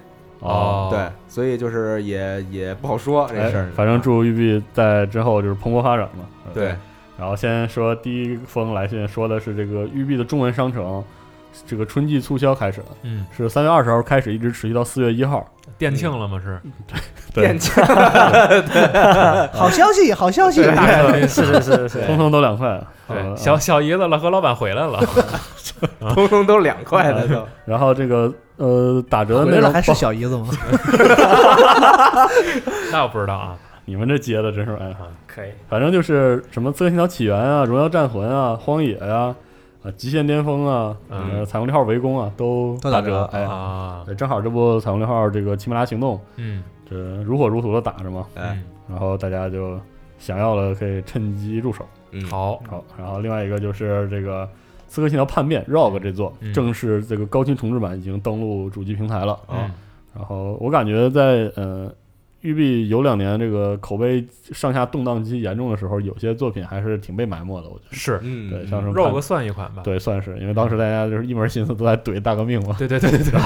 [0.43, 6.75] 哦，对，所以就是也也不好说这事哎儿。，反正祝玉碧在之后就是蓬勃发展嘛，呃对，
[7.17, 11.03] 然后先说第一封来信，说的是这个育碧的中文商城，
[11.65, 15.47] 这个春季促销开始了，嗯，是三月二十号开始，一直持续到四月一号。
[15.77, 16.39] 店庆了吗？
[16.43, 16.59] 是，
[17.33, 17.45] 对。
[17.45, 17.71] 电， 竞
[19.53, 20.61] 好消息，好消息！
[21.27, 22.79] 是是是是，通通都两块。
[23.13, 24.99] 对，呃小小姨子了和老板回来了，
[26.13, 27.45] 通通都两块的都。
[27.65, 30.47] 然后这个呃打折的内容还是小姨子吗？
[32.91, 33.57] 那我不知道啊。
[33.85, 34.95] 你们这接的真是哎，
[35.27, 35.49] 可以。
[35.67, 39.35] 反正就是什么《刺客信条：起源》啊，《荣耀战魂》啊，《荒野》呀，
[39.83, 43.23] 啊，《极限巅峰》啊，嗯呃，彩虹六号围攻啊，都都打折折。
[43.33, 49.77] 哎，啊，对，正好这不彩虹六号这个奇美拉行动，嗯，这如火如荼的打着嘛，哎，嗯然后大家就
[50.17, 51.85] 想要了可以趁机入手。
[52.13, 54.45] 嗯，好，好，然后另外一个就是这个
[54.87, 56.53] 《刺客信条：叛变》ROG 这座嗯。
[56.53, 59.33] 正式这个高清重制版已经登陆主机平台了。
[59.47, 59.69] 啊。
[60.15, 61.91] 然后我感觉在呃
[62.41, 67.69] 育碧有两年这个口碑上下动荡期严重的时候，有些作品还是挺被埋没的。
[67.69, 68.19] 我觉得，是。
[68.21, 69.81] 嗯，对，像什么 ROG 算一款吧？
[69.83, 72.75] 对，算是因为当时大家就是一门心思都在怼大革命嘛。
[72.77, 73.39] 对对对对对，，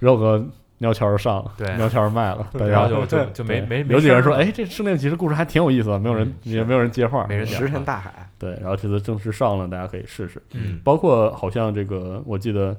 [0.08, 0.46] ROG
[0.78, 1.76] 尿悄上了，对。
[1.76, 8.28] 鸟悄卖了， 大家然后就就就没没没有几个人说，哎，这圣殿骑士故事还挺有意思的，没有人嗯也没有人接话，没人讲石沉大海。
[8.38, 10.42] 对，然后这次正式上了，大家可以试试。
[10.52, 10.80] 嗯。
[10.84, 12.74] 包括好像这个，我记得《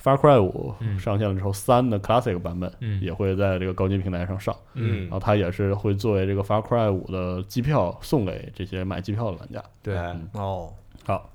[0.00, 3.00] Far Cry 五嗯》上线了之后，三的 Classic 版本嗯。
[3.00, 5.02] 也会在这个高级平台上上，嗯。
[5.04, 9.60] 然后它也是会作为这个 Far Cry 五的机票送给这些买机票的玩家。
[9.82, 9.96] 对，
[10.34, 10.72] 哦，
[11.04, 11.28] 好，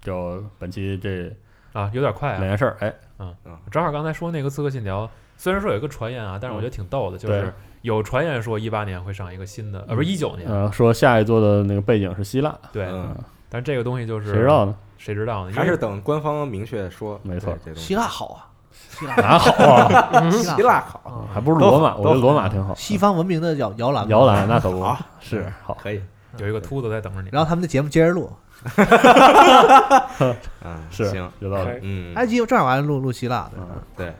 [0.00, 1.30] 就本期这
[1.72, 2.38] 啊，有点快啊。
[2.38, 3.32] 两件事儿，哎，嗯。
[3.70, 5.06] 正好刚才说那个《刺客信条》，
[5.38, 12.84] 虽然说有一个传言啊，但是我觉得挺逗的，就是有传言说一八年会上一个新的，呃，不是一九年，呃，说下一座的那个背景是希腊，对。
[12.90, 13.16] 嗯。
[13.48, 14.74] 但是这个东西就是谁知道呢？
[14.98, 15.52] 谁知道呢？
[15.54, 17.18] 还是等官方明确说。
[17.22, 17.56] 没错。
[17.74, 18.44] 希腊好啊，
[18.90, 20.30] 希腊哪好啊？
[20.30, 22.74] 希腊 希腊好，啊还不如罗马，我觉得罗马挺好。
[22.74, 24.82] 西方文明的摇摇篮嘛摇篮那可不。
[24.82, 24.98] 好。
[25.20, 26.02] 是好，可以。
[26.36, 27.30] 有一个秃子在等着你。
[27.32, 28.30] 然后他们的节目接着录，
[30.62, 31.70] 嗯， 是行，有道理。
[31.80, 34.12] 嗯，埃及正好完录录希腊的，嗯对。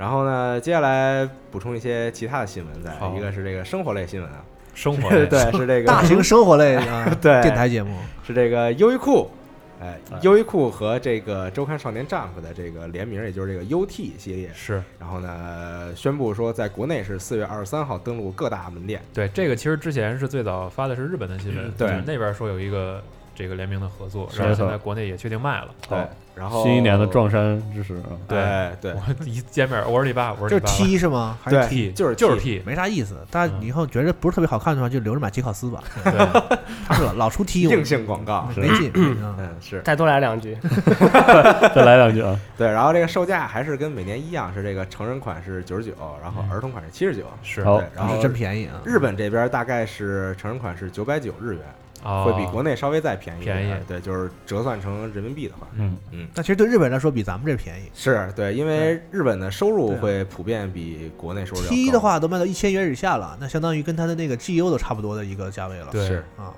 [0.00, 3.14] 然后呢，接下来补充一些其他的新闻，在好。
[3.14, 4.42] 一个是这个生活类新闻啊，
[4.74, 5.26] 生活类。
[5.28, 5.84] 对，是这个。
[5.84, 7.42] 大型生活类 啊对。
[7.42, 7.94] 电台节目，
[8.26, 9.30] 是这个优衣库，
[9.78, 14.82] 哎哎，优衣库和这个周刊少年 Jump 的这个联名，也就是这个 UT 系列，是。
[14.98, 23.04] 然后呢，宣布说在国内是四月二十三号登陆各大门店，对这个，其实之前是最早发的是日本的新闻，嗯对那边说有一个
[23.40, 25.68] 这个联名的合作，然后现在国内也确定卖了。
[25.88, 25.98] 对，
[26.34, 31.38] 然后新一年的撞衫之时啊，对哎对我一见面，我是你爸，我就是是你爸吧，T 是吗？
[31.42, 33.16] 还是对 T 就是就是 T 没啥意思。
[33.30, 35.82] 但你以后觉得不是特别好看的话，就留着买杰考斯吧。
[36.04, 38.90] 对，他是老老出 T，我硬性广告，没劲。
[38.94, 40.56] 嗯嗯是再多来两句
[41.74, 48.80] 再来两句啊，对，然后这个售价还是跟每年一样，是这个成人款是九十九，然后嗯儿童款是七十九，是对，然后是真便宜啊！
[48.84, 56.28] 日本这边大概是成人款是九百九日元，哦会比国内稍微再便宜一点，便宜对，就是折算成人民币的话，嗯，嗯。
[56.34, 57.84] 那其实对日本人来说比咱们这便宜。
[57.94, 65.88] 是对，因为日本的收入会普遍比国内收入要 T 高的话都卖到一千元以下了，那相当于跟它的那个 GU 都差不多的一个价位了。
[65.92, 66.52] 对是啊，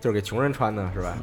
[0.00, 1.16] 就是给穷人穿的是吧？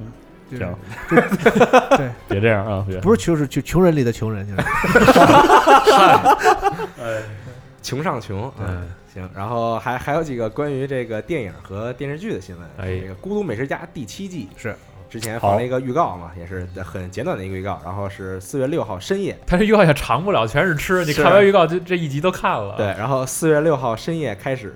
[0.50, 0.76] 就是行
[1.98, 4.62] 对，别这样啊，别不是穷是穷穷人里的穷人，就是
[7.82, 9.30] 穷上穷，嗯，行。
[9.36, 14.76] 然后还还有几个关于这个电影和电视剧的新闻，哎这个《孤独美食家》第七季是
[15.10, 21.04] 之前放了一个预告嘛，也是很简短的一个预告，然后是四月六号深夜，它这预告也长不了，全是吃。
[21.04, 24.74] 你看完预告，就这一集都看了，对，，然后四月六号深夜开始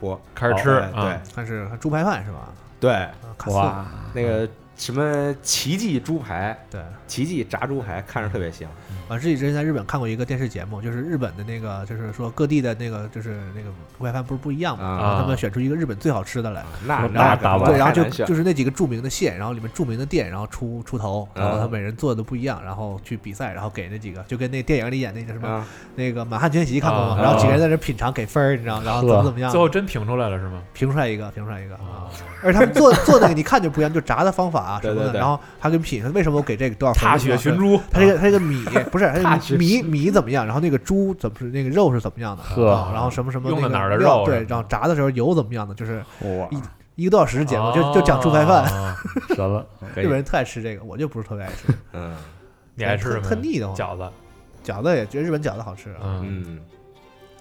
[0.00, 2.52] 播，开始吃对啊，它是猪排饭是吧？
[2.80, 3.08] 对，
[3.52, 6.80] 哇，那个什么奇迹猪排，对。
[7.06, 8.68] 奇迹炸猪排，看着特别香，
[9.08, 27.14] 我自己之前在日本看过一个电视节目，就是日本的那个，就是说各地的那个，就是那个外饭不是不一样嘛，啊然后他们选出一个日本最好吃的来，那那那可不打完对，然后就就是那几个著名的县，然后里面著名的店，然后出出头，然后他嗯每人做的都不一样，然后去比赛，然后给那几个，就跟那电影里演那个什么啊，那个满汉全席看过吗？
[27.14, 30.60] 啊然后几个人在那品尝给分儿，你知道，然后怎么怎么样最，后真评出来了是吗？
[30.72, 32.10] 评出来一个，评出来一个啊，啊。
[32.42, 37.12] 而他们做做那个，你看就不一样，就炸的方法啊 什么的，对对对然后还给你品说为什么我给这个多少分儿？
[37.12, 38.64] 踏雪寻珠，他这个他这个米
[38.98, 40.44] 不是米米怎么样？
[40.46, 42.42] 然后那个猪怎么是那个肉是怎么样的？
[42.42, 45.74] 呵啊然后什么什么用的那个哪儿的肉料对，然后炸的时候油怎么样的？
[45.74, 46.02] 就是
[46.50, 48.64] 一，一个多小时的节目，就就讲猪排饭。
[48.72, 48.94] 哦
[49.34, 51.72] 神了，日本人特爱吃这个，我就不是特别爱吃。
[51.92, 52.14] 嗯
[52.74, 53.22] 你爱吃什么？
[53.22, 53.76] 特特腻的慌。
[53.76, 54.08] 饺子，
[54.64, 56.20] 饺子也觉得日本饺子好吃啊。
[56.22, 56.58] 嗯，嗯，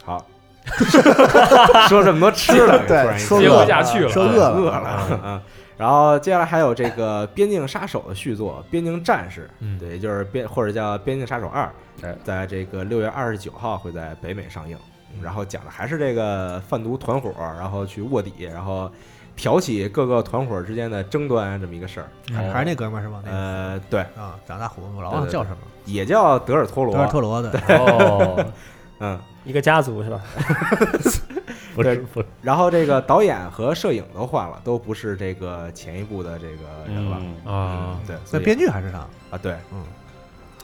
[0.03, 0.25] 好，
[1.89, 5.41] 说这么多吃的， 对说接不下去了，说饿了饿了，嗯。
[5.77, 11.69] 然后接下来还有这个《边境杀手》的续作《边境战士》，嗯对，也就是边或者叫《边境杀手二
[12.01, 14.77] 哎》，在这个六月二十九号会在北美上映。
[15.21, 18.91] 然后讲的还是这个贩毒团伙，然后去卧底，然后
[19.33, 22.07] 挑起各个团伙之间的争端这么一个事儿。
[22.33, 23.23] 还还是那哥们儿是吗？
[23.25, 25.57] 呃，对，啊，长大胡子，我老忘了叫什么。
[25.85, 26.93] 也叫德尔托罗。
[26.93, 28.45] 德尔托罗的， 哦，
[28.99, 30.21] 嗯，一个家族是吧？
[31.83, 37.17] 对不是不是然后这个导演和摄影都换了，都不是这个前一部的这个人了。
[37.45, 38.99] 嗯啊，对，所以那编剧还是他。
[39.29, 39.83] 啊，对，嗯。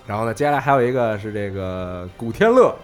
[0.08, 2.76] 然后呢，接下来还有一个是这个古天乐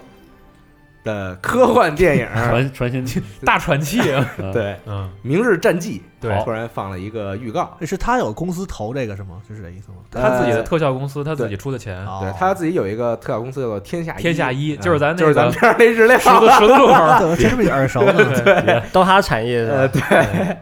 [1.08, 9.38] 的科幻电影，传传新大喘气，对，《嗯，明日战记》对突然放了一个预告，是他有公司投这个是吗？
[9.48, 9.98] 就是这意思吗？
[10.12, 18.14] 他自己的呃特效公司，他自己出的钱，哦对他自己有一个特效公司叫做天下天下一嗯就是咱那就是咱们这儿那日料，十字十字路口真是不是耳熟呢。
[18.44, 20.02] 对，都他产业是呃，对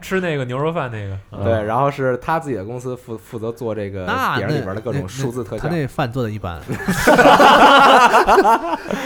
[0.02, 4.06] 吃那个牛肉饭那个，嗯对，然后是他自己的公司负负责做这个
[4.38, 6.60] 电影里边的各种数字特效他，那饭做的一般。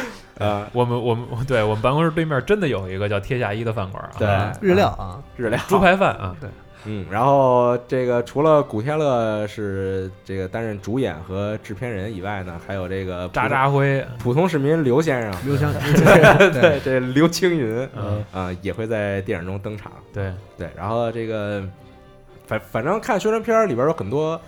[0.40, 4.28] 呃，我们我们对我们办公室对面真的有一个叫天下一的饭馆啊，对
[4.68, 6.50] 日料啊，日料猪排饭啊，对
[6.86, 19.92] 嗯，然后这个除了古天乐是这个担任主演和制片人以外呢，还有这个渣渣辉，普通市民刘先生，刘香对，这刘青云嗯，啊、也会在电影中登场。
[20.14, 21.62] 对，对，然后这个
[22.48, 24.40] 反反正看宣传片儿里边有很多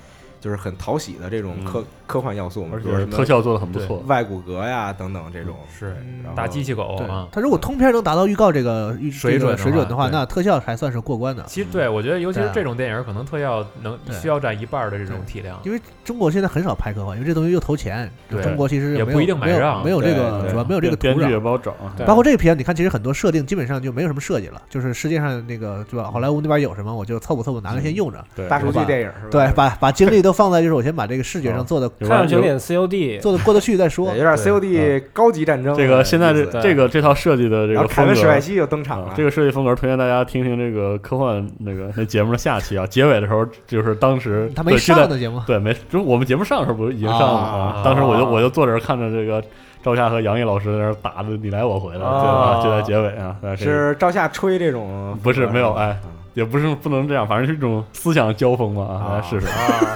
[0.41, 4.03] 就是很讨喜的这种嗯科科幻要素嘛，而比如什么且特效做的很不错。
[4.07, 5.55] 外骨骼呀等等这种。
[5.79, 5.95] 是
[6.35, 7.27] 打机器狗对啊。
[7.31, 11.43] 它如果通篇能达到预告这个水准这个水准的话，那特效还算是过关的。
[11.47, 15.59] 其实对我觉得，尤其是这种电影，可能特效能需要占一半的这种体量。
[15.63, 21.39] 因为中国现在很少拍科幻，因为这东西又投钱，对中国其实也不一定买没有账没有这个主要没有这个土编剧也壤。
[21.39, 21.93] 不好找啊。
[21.95, 26.09] 对包括这个片，你看，其实很多设定基本上就没有什么设计了，就是世界上那个对吧？
[26.11, 28.23] 好莱坞那边有什么，我就凑合凑合拿来先用着。
[28.35, 29.29] 对，大数据电影是吧？
[29.31, 34.07] 对，把把精力都放在就是我先把这个视觉上做的看上去有点 COD，做的过得去再说，。
[34.15, 47.25] 有点 COD 高级战争这个现在这这个这套设计的这个凯文史派西又登场了，啊这个设计风格推荐大家听听这个科幻那个那节目的下期啊，结尾的时候就是当时他没上的节目，对没，就是我们节目上的时候不是已经上了？
[47.25, 47.81] 啊吗？
[47.83, 49.43] 当时我就我就坐这儿看着这个
[49.83, 52.57] 赵夏和杨毅老师在那儿打的你来我回的，对啊。
[52.57, 52.61] 吧？
[52.63, 59.47] 就在结尾啊，是赵夏吹这种不是没有哎嗯也不是不能这样，反正是一种思想交锋嘛啊，来试试。
[59.47, 59.95] 啊，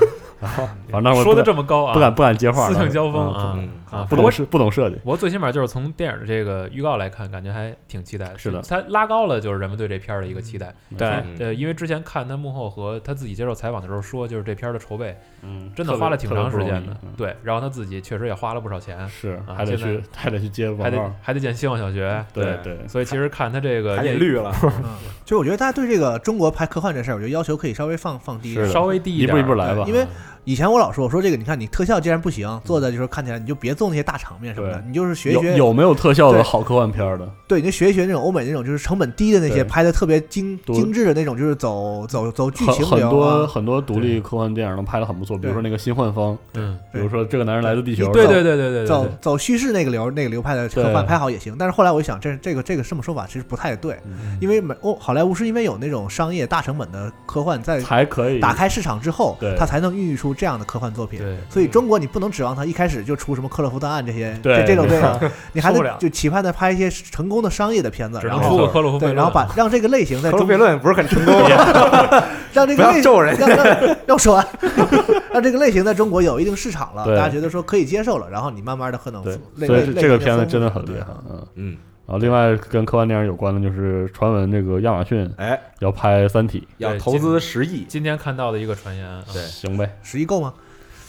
[0.91, 4.05] 反正说的这么高啊，不敢不敢接话，思想交锋嗯啊！
[4.09, 8.37] 不懂设不懂设计，我最起码就是从电影的这个预告来看，感觉还挺期待的。
[8.37, 10.73] 是的它拉高了就是人们对这片儿的一个期待。
[10.97, 22.23] 对嗯呃，因为之前看他幕后和他自己接受采访的时候说，就是这片儿的筹备嗯，真的花了挺长时间的对，然后他自己确实也花了不少钱，是啊还得去还得去接还得广告，还得建希望小学。
[22.33, 29.85] 对对所以其实看他这个业还得绿了，嗯， 就我觉得大家对这个中国拍科幻这事儿，我觉得要求可以稍微放放低一点稍微低一点儿，步一步来吧。
[29.87, 30.05] 因为
[30.45, 37.27] 以前我老说，我说这个，你看你特效既然不行，做的就是看起来你就别做那些大场面什么的，你就是学一学，有有没有特效的好科幻片儿的？
[37.47, 43.47] 对，你就学一学那种欧美那种就是成本低的那些拍的特别精精致的那种，就是走走走剧情流很多啊。
[43.47, 61.19] 很多独立科幻电影都拍的很不错，比如说那个《新幻方》，嗯，比如说《这个男人来自地球》，对对对对对对对，走走叙事那个流那个流派的科幻拍好也行，但是后来我一想，这这个这个这么说法其实不太对，嗯因为美欧好莱坞是因为有那种商业大成本的科幻在才可以打开市场之后对，它才能孕育出这样的科幻作品。
[61.19, 61.37] 对。
[61.49, 71.49] 所以中国你不能指望他一开始就出什么克洛夫档案这些对这这种这种， 你还得就期盼他拍一些成功的商业的片子，然后出个克洛夫对，然后把让这个类型在中科罗悖论不是很成功，不
[72.53, 73.35] 让这个类要咒人。
[73.37, 73.65] 让让
[74.05, 74.47] 让我说完，
[75.31, 81.47] 让这个类型在中国有一定市场了，大家觉得说可以接受了，然后你慢慢的可能对，类所以类这这个片子真的很厉害，嗯。
[81.55, 90.53] 嗯，然后另外跟科幻电影有关的就是传闻，这个亚马逊哎，要拍《三体要投资十亿，今天看到的一个传言啊，对》，行呗，十亿够吗？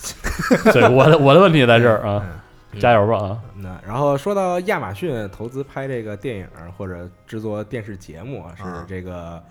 [0.72, 3.40] 对，我的我的问题也在这儿啊，嗯加油吧啊！
[3.56, 9.42] 那然后说到亚马逊投资拍这个电影或者制作电视节目啊，是啊这个，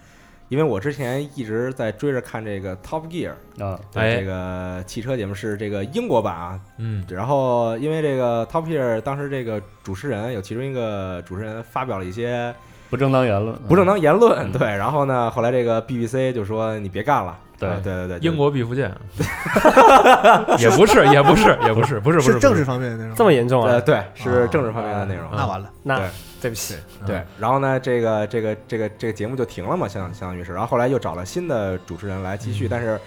[0.49, 6.60] 因为我之前一直在追着看这个 Top Gear 啊，这个汽车节目，是这个英国版啊。
[6.77, 12.53] 嗯，然后因为这个 Top Gear 当时这个主持人有其中一个主持人发表了一些
[12.89, 14.51] 不正当言论，不正当言论，嗯。
[14.51, 18.91] 对，然后呢，后来这个 BBC 就说你别干了，对啊对对对，英国毕福剑，
[20.60, 23.15] 也不是，也不是，也不是，不是，不是政治方面的内容。
[23.15, 23.71] 这么严重啊？
[23.71, 25.99] 呃对是政治方面的内容，那完了，那
[26.45, 32.99] 对对不起，对，然后呢，这个这个这个这个节目就停了嘛，相相当于是，然后后来又找了新的主持人来继续，但是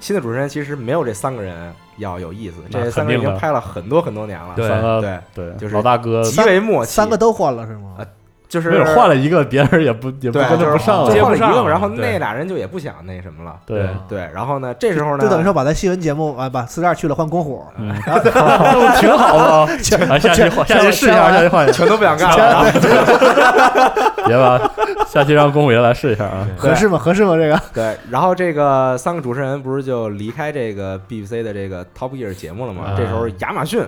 [0.00, 4.68] 新的主持人其实没有这三个人要有意思，这三个人已经拍了很多很多年了，对。
[5.00, 7.96] 对，对，就是老大哥极为默契，三个都换了是吗？
[7.98, 8.06] 啊？
[8.48, 19.96] 就是换了一个，别人也不也不对，跟着就是不上了，就换了一个，接不上然后那俩人就也不想那什么了，对，对，然后呢，这时候呢，就等于说把咱新闻节目啊，把四十二去了换公虎，嗯，那 不 挺好的下
[20.32, 22.64] 期换，下期试一下，下期换，全都不想干了，
[24.26, 24.70] 别吧，
[25.06, 26.46] 下期让公虎爷来试一下啊！
[26.56, 26.98] 合适吗？
[26.98, 27.36] 合适吗？
[27.36, 32.84] 这个对，然后这个三个主持人不是就离开这个 BBC 的这个 Top Gear 节目了吗？
[32.88, 33.82] 啊这时候亚马逊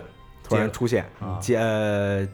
[0.48, 2.26] 突然出现，啊接呃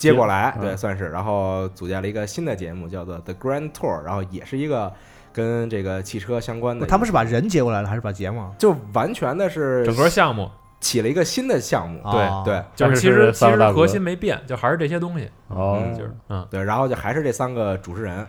[0.00, 4.90] 接过来，嗯对，算是，然后组建了一个新的节目，叫做 The Grand Tour，然后也是一个
[5.32, 8.50] 跟这个汽车相关的，他们是把人接过来了，还是把节目？
[8.58, 10.50] 就完全的是整个项目。
[10.80, 12.64] 起了一个新的项目，对哦对。
[12.74, 18.26] 就是其实其实核心没变，就还是这些东西，哦，嗯就是嗯，对，然后就还是这三个主持人。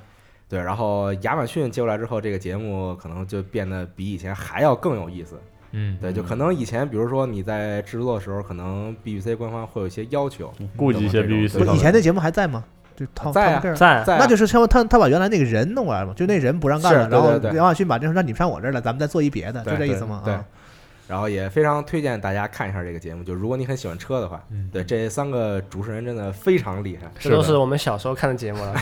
[0.50, 5.40] 对，然后亚马逊接过来之后，这个节目可能就变得比以前还要更有意思。
[5.72, 12.64] 嗯，对，就可能以前，比如说你在制作的时候，可能 BBC 官方会有一些要求，顾及一些 BBC 不，以前的节目还在吗？
[12.96, 20.22] 就他在在在啊那就是他他他把原来那个人弄过来了嘛，就那人不让干了，然后亚马逊把这事让你上我这儿来，咱们再做一别的，就这意思吗？
[20.26, 20.46] 对啊
[21.12, 23.22] 然后也非常推荐大家看一下这个节目。
[23.22, 27.12] 就如果你很喜欢车的话，嗯对这三个主持人真的非常厉害。
[27.20, 28.74] 这都是我们小时候看的节目了。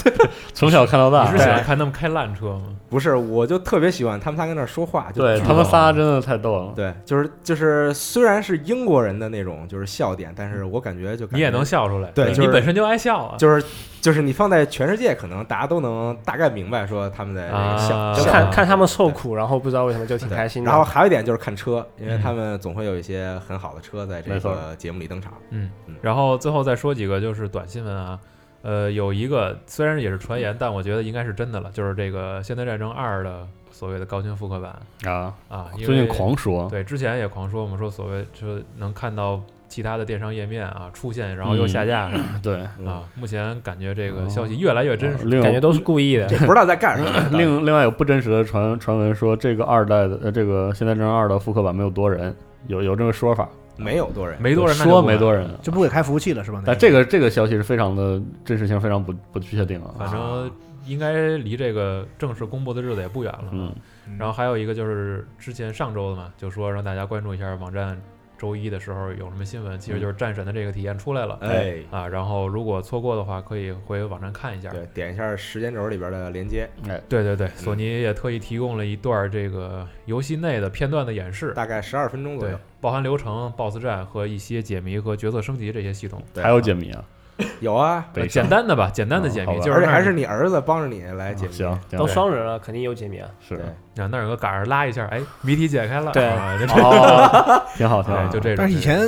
[0.52, 2.64] 从小看到大你，是喜欢看他们开烂车吗？
[2.90, 6.72] 不是，我就特别喜欢他们仨跟那说话，对他们仨真的太逗了。
[6.76, 13.64] 对，就是就是虽然是英国人的那种就是笑点，但是我感觉就感觉你也能笑出来，对就是你本身就爱笑啊，就是
[14.00, 20.70] 就是你放在全世界，可能大家都能大概明白说他们的这个效啊就看看他们受苦，然后不知道为什么就挺开心的。
[20.70, 22.20] 然后还有一点就是看车，因为嗯。
[22.22, 25.32] 他们总会有一些很好的车在这个节目里登场。
[25.50, 25.70] 嗯。
[25.86, 28.18] 嗯，然后最后再说几个就是短新闻啊，
[28.62, 34.76] 呃，有一个虽然也是传言，但我觉得应该是真的了，就是这个《现代战争二》的所谓的高清复刻版。
[35.04, 39.40] 啊，啊，因为最近狂说，对之前也狂说，我们说所谓就能看到
[39.70, 42.10] 其他的电商页面啊出现，然后又下架、
[42.42, 45.24] 对，啊，目前感觉这个消息越来越真实。
[45.24, 46.26] 另感觉都是故意的。
[46.26, 47.10] 这不知道在干什么。
[47.38, 52.34] 另另外有不真实的传传闻说，这个二代的呃这个《现代战争二》的复刻版没有多人，
[52.66, 56.60] 有有这个说法，没有多人，没多人说没多人，就不给开服务器了是吧？
[56.66, 59.94] 但这个这个消息是非常的真实性非常不不确定啊。
[59.96, 60.50] 反正
[60.84, 63.44] 应该离这个正式公布的日子也不远了。
[63.52, 63.72] 嗯，
[64.18, 67.96] 然后还有一个就是之前上周的嘛，就说让大家关注一下网站
[68.40, 71.36] 周一的时候有什么新闻，其实就是战神的这个体验出来了。
[71.42, 74.70] 哎，啊，然后如果错过的话，可以回网站看一下。
[74.70, 86.22] 对，点一下时间轴里边的连接，哎，对对对，索尼也特意提供了一段这个游戏内的片段的演示，大概十二分钟左右。，包含流程、BOSS 战和一些解谜和角色升级这些系统。
[86.32, 86.42] 对。
[86.42, 87.04] 还有解谜啊，
[87.60, 91.52] 有啊，呃简单的吧，简单的解谜，就是还是你儿子帮着你来解谜。
[91.52, 91.98] 行，行。
[91.98, 93.28] 都双人了，肯定有解谜啊。
[93.38, 93.60] 是
[93.96, 96.10] 那儿有个杆儿拉一下，哎，谜题解开了。
[96.12, 98.56] 对啊就这哦， 挺好，挺，好，就这种。
[98.58, 99.00] 但是以前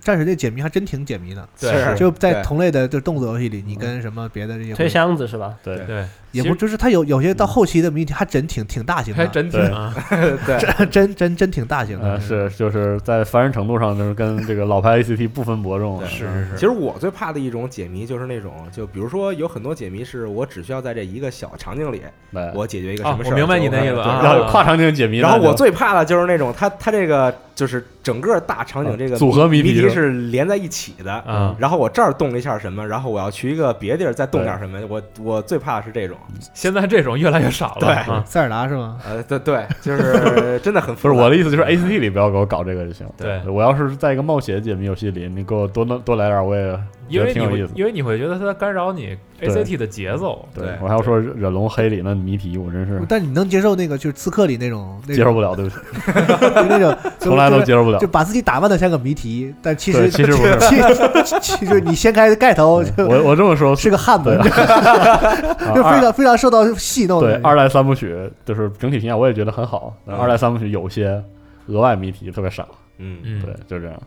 [0.00, 5.54] 战神这解谜还真挺解谜的，对就在同类的就动作游戏里，你跟什么别的这些推箱子是吧？
[5.62, 9.94] 对对对，也不就是它有有些到后期的谜题还真挺挺大型还的， 真挺啊。
[10.46, 12.12] 对，真真真真挺大型的。
[12.12, 16.00] 呃，是就是在繁人程度上，就是跟这个老牌 ACT 不分伯仲。
[16.06, 16.54] 是是是。
[16.54, 22.02] 其实我最怕的一种解谜就是那种，就比如说有很多解谜是我只需要在这一个小场景里，
[22.54, 23.32] 我解决一个什么事儿。
[23.32, 31.12] 啊我明白你那意思对啊然后跨场景解谜，然后我最怕的就是那种，它它这个就是整个大场景这个啊组合谜题是连在一起的。
[31.12, 36.16] 啊，然后我这儿动了一下什么，然后我要去一个别地儿再动点什么，我我最怕的是这种。
[36.54, 37.80] 现在这种越来越少了。
[37.80, 38.98] 对啊，塞尔达是吗？
[39.06, 43.06] 呃，对对，就是 真的很不是我的意思，就是 ACT 里不要给我搞这个就行。
[43.16, 46.80] 对我要是在一个冒险解谜游戏里，你给我多弄多来点，我也觉
[47.10, 47.40] 因为你。
[47.74, 50.48] 因为你会觉得它干扰你对 ACT 的节奏。
[50.54, 55.76] 对我还要说忍龙黑里那谜题，我真是但你能接受那个就是刺客里那种那种接受不了，对不起，
[56.14, 58.06] 就那种 从来都接受不了就。
[58.08, 60.58] 把自己打扮的像个谜题，但其实其实不是
[61.24, 67.34] 其其实你掀开盖头我我这么说，是个汉子，对就非二常非常受到戏弄的。
[67.34, 69.94] 对二代三部曲，就是整体评价我也觉得很好。
[70.06, 71.22] 二代三部曲有些
[71.66, 72.66] 额外谜题特别傻，
[72.98, 74.00] 嗯嗯，对，就这样。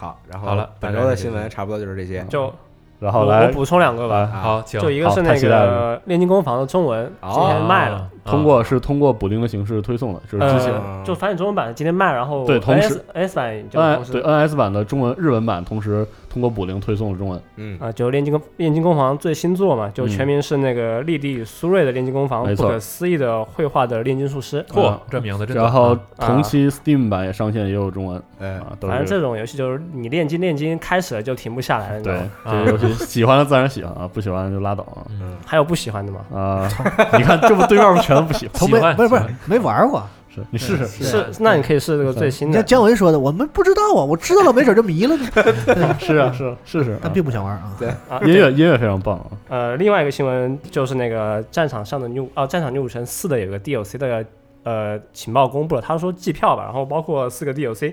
[0.00, 2.24] 嗯好，然后好了本周的新闻差不多就是这些。
[2.28, 2.52] 就
[2.98, 4.40] 然后来我我补充两个吧，啊。
[4.42, 4.78] 好，请。
[4.78, 7.30] 就一个是那个《炼金工坊》的中文哦。
[7.32, 8.10] 今天卖了，啊。
[8.24, 10.74] 通过是通过补丁的形式推送的，就是之前
[11.04, 17.42] 就发现中文版今天卖，然后对同时 NS NS 版就 N 同时对 NS 版的中文日文版同时通过补灵推送了中文。
[17.56, 24.64] 嗯啊，就炼金工炼金工坊最新作嘛，就嗯全名是那个立地苏瑞的炼金工坊，不可思议的绘画的炼金术师。
[24.70, 32.30] 嚯啊，这名字真短然后啊同期 Steam 版也上线，也有中文哎啊，反正这种游戏就是你炼金炼金开始了就停不下来了，你知道对吗？
[32.44, 36.20] 啊这个游戏喜欢的自然喜欢啊，不喜欢就拉倒啊嗯，还有不喜欢的吗？
[36.32, 36.68] 啊！
[37.18, 38.54] 你看这不对面不全都不喜欢？
[38.54, 40.02] 从没喜欢不是不是没玩过。
[40.32, 42.64] 是你试试，是，那你可以试这个最新的你看。
[42.64, 45.26] 姜文说的，我们不知道啊，我知道了，没准就迷了呢。
[45.98, 47.12] 是啊是啊试试啊但。
[47.12, 47.72] 并不想玩啊。
[47.78, 47.88] 对
[48.28, 54.24] 音乐音乐非常棒啊，呃，另外一个新闻就是那个战场上的 New 哦，战场 New 城四的有个 DLC 的
[54.62, 57.92] 呃情报公布了，他说季票吧，然后包括四个 DLC，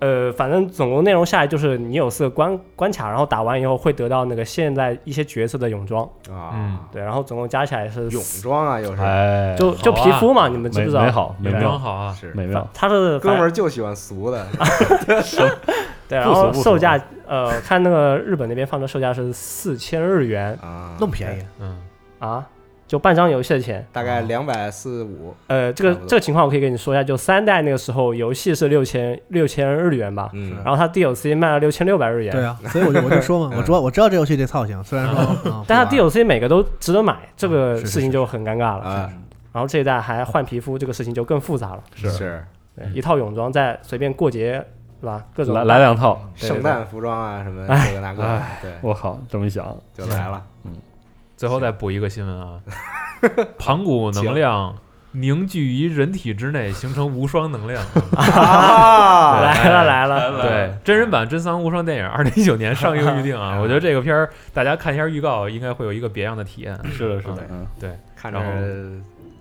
[0.00, 6.52] 呃，反正总共内容下来就是你有四个关关卡，然后打完以后会得到那个现在一些角色的泳装，啊。
[6.54, 11.02] 嗯，对，然后总共加起来是泳装啊，又是哎，就就皮肤嘛，你们知不知道？
[11.02, 12.32] 美好美装好啊，是。
[12.32, 14.46] 美妙，他是哥们儿就喜欢俗的，
[16.08, 20.58] 对，然后售价呃，看那个日本那边放的售价是四千日元。
[20.62, 21.76] 啊，那么便宜，嗯，
[22.18, 22.46] 啊，
[22.90, 23.86] 就半张游戏的钱。
[23.92, 30.56] 大概两百四五，呃，这个这个情况我可以跟你说一下，就三代那个时候游戏是六千六千日元吧，嗯。
[30.64, 35.20] 然后它 DLC 卖了六千六百日元，对啊，所以我就我就说嘛，我知道我知道这游戏这操性，虽然说，
[35.52, 38.82] 啊但它 DLC 每个都值得买，这个事情就很尴尬了。
[38.82, 39.12] 啊。
[39.52, 41.82] 然后这一代还换皮肤，这个事情就更复杂了。
[41.94, 42.44] 是。
[42.92, 44.54] 一套泳装再随便过节，
[45.00, 45.24] 是吧？
[45.32, 47.88] 各种来来两套，圣诞服装啊什么哎。
[47.88, 50.42] 这个那个的，对，我靠，这么一想，就来了，
[51.40, 52.60] 最后再补一个新闻啊，
[53.58, 54.76] 盘古能量
[55.12, 57.82] 凝聚于人体之内，形成无双能量。
[58.14, 59.40] 啊！
[59.40, 63.58] 来了来了，对，真人版《真三无双》电影，二零一九年上映预定啊！
[63.58, 66.78] 我觉得这个片儿大家看一下预告，应该会有一个别样的体验。
[66.92, 67.38] 是的是的。
[67.80, 68.38] 对，嗯，看着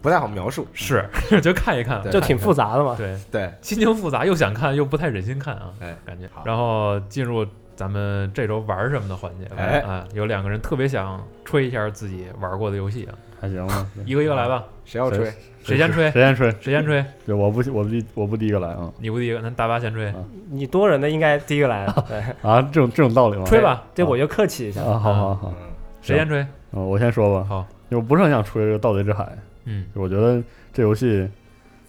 [0.02, 1.06] 不太好描述，是，
[1.44, 2.96] 就看一看，就挺复杂的嘛。
[2.98, 6.30] 对，对，心情复杂，又想看又不太忍心看啊，哎感觉。
[6.34, 6.44] 好。
[6.46, 7.46] 然后进入
[7.80, 9.46] 咱们这周玩什么的环节。
[9.56, 13.88] 哎啊，有两个人特别想吹一下自己玩过的游戏啊，还行吧。
[14.06, 15.32] 一个一个来吧，谁要吹？
[15.64, 16.12] 谁先吹？
[16.12, 16.52] 谁先吹？
[16.60, 17.06] 谁先吹？
[17.26, 20.14] 对，我不我不第我不第一个来啊你不第一个，那大巴先吹，
[20.50, 22.62] 你多人的应该第一个来， 对，啊！
[22.64, 23.46] 这种这种道理吗？
[23.46, 23.82] 吹吧。
[23.96, 24.82] 这我就客气一下。
[24.84, 25.00] 啊！
[25.00, 25.68] 好好好，嗯
[26.02, 26.46] 谁先吹？
[26.74, 27.48] 嗯，我先说吧。
[27.48, 29.24] 好，就我不是很想吹这个《盗贼之海》，
[29.64, 31.26] 嗯，我觉得这游戏，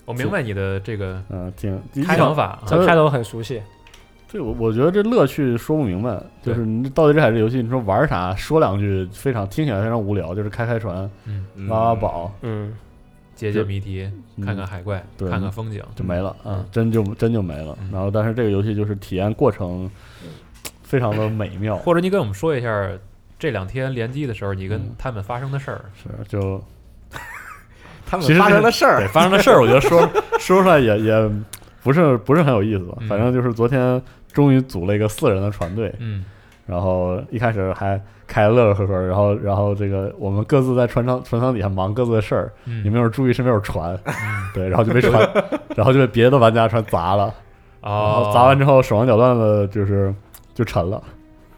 [0.05, 3.61] 我明白你的这个嗯，挺开场法这开头很熟悉，
[4.31, 11.11] 对我我觉得这乐趣说不明白，就是你这《盗贼之海》这游戏，你说玩啥，说两句非常听起来非常无聊，就是开开船、
[11.69, 12.73] 挖挖宝嗯，
[13.35, 17.91] 解解谜题，嗯看看海怪，对看看风景，就没了啊嗯，真就真就没了嗯。
[17.93, 19.91] 然后，但是这个游戏就是体验过程
[20.83, 22.89] 非常的美妙，或者你跟我们说一下
[23.37, 25.85] 这两天联机的时候，你跟嗯他们发生的事儿。
[26.01, 26.63] 是就
[28.07, 30.09] 他们发生的事对儿，发生的事儿，我觉得说
[30.39, 31.31] 说出来也也
[31.83, 32.87] 不是不是很有意思。
[33.09, 34.01] 反正就是昨天
[34.33, 36.25] 终于组了一个四人的船队，嗯
[36.67, 44.15] 然后一开始还开得乐乐呵呵，然后然后这个我们各自在船舱船舱底下忙各自的事儿，嗯，也没有注意身边有船，嗯
[44.55, 45.29] 对，然后就被船，
[45.75, 47.35] 然后就被别的玩家船砸了，
[47.83, 50.15] 然后哦，砸完之后手忙脚乱的，就是
[50.55, 51.03] 就沉了。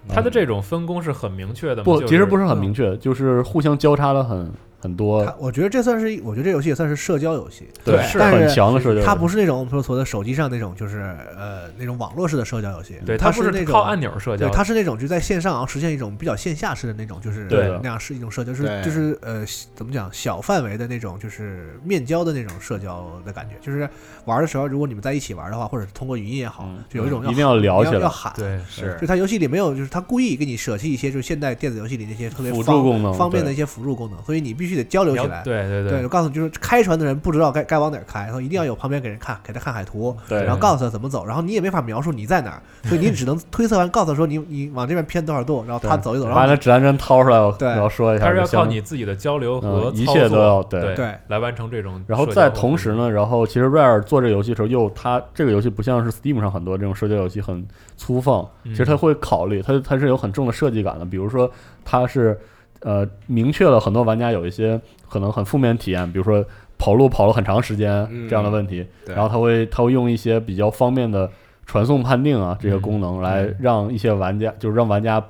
[0.08, 1.84] 他的这种分工是很明确的吗？
[1.84, 4.50] 不，其实不是很明确，就是互相交叉的很
[4.82, 8.18] 很多它，我觉得这算是，我觉得这游戏也算是社交游戏，对，是。
[8.18, 9.06] 很但是强的社交。
[9.06, 10.98] 它不是那种我们说所谓的手机上那种，就是
[11.38, 14.48] 呃那种网络式的社交游戏，对，它不那种靠按钮社交。
[14.48, 17.68] 对，，它是那种就在线上，然后实现一种比较线下式的那种，就是对。
[17.68, 18.82] 的那样是一种社交，就是对。
[18.82, 19.44] 就是呃
[19.76, 23.54] 怎么讲，小范围的那种，就是面交的那种社交的感觉。
[23.60, 23.88] 就是
[24.24, 27.98] 玩的时候，如果你们在一起玩的话，或者是通过语音也好嗯，就有一种一定要聊起来。
[27.98, 28.32] 要要喊。
[28.36, 28.98] 对是。
[29.00, 35.42] 就它游戏里没有，就是它故意给你舍弃一些，就是现代电子游戏里那些特别辅助方功能方便的一些辅助功能，所以你必须得交流起来。
[35.44, 40.42] 对对对，我告诉你，就是开船的人不知道该该往哪儿开，然后一定要有旁边给人看，给他看海图，对。
[40.42, 47.68] 然后告诉他怎么走，然后你也没法描述你在哪儿，所以你只能推测完，告诉他说你你往这边偏多少度，然后他走一走，然后你把那指南针掏出来，我对。
[47.68, 50.80] 我要说一下，他是要靠你自己的交流和嗯一操作切都要对。
[50.80, 50.94] 对。
[50.94, 57.66] 对来完成这种然后在同，时呢，然后其实 Rare 做这个游戏的时候，又他这个游戏不像是 Steam 上很多这种社交游戏很
[57.96, 61.04] 粗放，嗯其实他会考虑，他他是有很重的设计感的。
[61.04, 61.50] 比如说，
[61.84, 62.38] 他是
[62.82, 66.44] 呃明确了很多玩家有一些可能很负面体验，比如说
[66.78, 69.14] 跑路跑了很长时间嗯这样的问题，对。
[69.14, 71.30] 然后他会他会用一些比较方便的
[71.64, 75.24] 传送判定啊这些功能来嗯让一些玩家，就是让玩家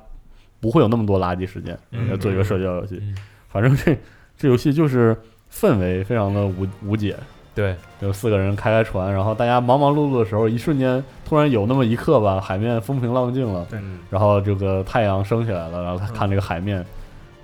[0.60, 2.08] 不会有那么多垃圾时间，嗯。
[2.08, 2.98] 来做一个社交游戏。
[3.02, 3.14] 嗯。
[3.48, 3.96] 反正这
[4.36, 5.16] 这游戏就是
[5.52, 7.16] 氛围非常的无无解。
[7.54, 13.78] 对，有四个人开开船，然后大家忙忙碌碌的时候，一瞬间突然有那么一刻吧，海面风平浪静了，对。
[14.08, 16.82] 然后这个太阳升起来了，然后他看这个海面，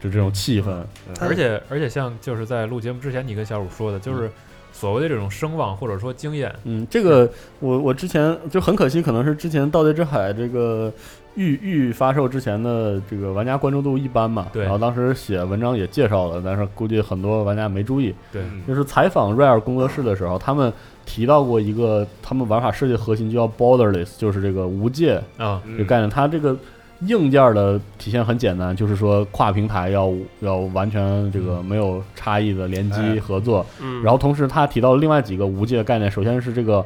[0.01, 0.83] 就这种气氛，
[1.21, 4.31] 而且而且像就是在录节目之前，你跟小五说的，就是
[4.73, 7.29] 所谓的这种声望或者说经验，嗯，这个
[7.59, 10.93] 我我之前就很可惜，可能是之前《盗贼之海》这个
[11.35, 20.73] 预预发售之前的这个玩家关注度一般嘛，对然后当时写文章也介绍了，但是估计很多玩家没注意，对，嗯就是采访 Rare 工作室的时候，他们
[21.07, 26.09] 提到过一个他们玩法设计核心，就叫 Borderless，就是这个无界啊，嗯这个概念。
[26.09, 26.57] 它这个
[27.01, 33.65] 硬件的体现很简单，就是说跨平台要要完全这个没有差异的联机哎合作。
[33.81, 36.85] 嗯，然后同时他提到另外几个无界的概念，首先是这个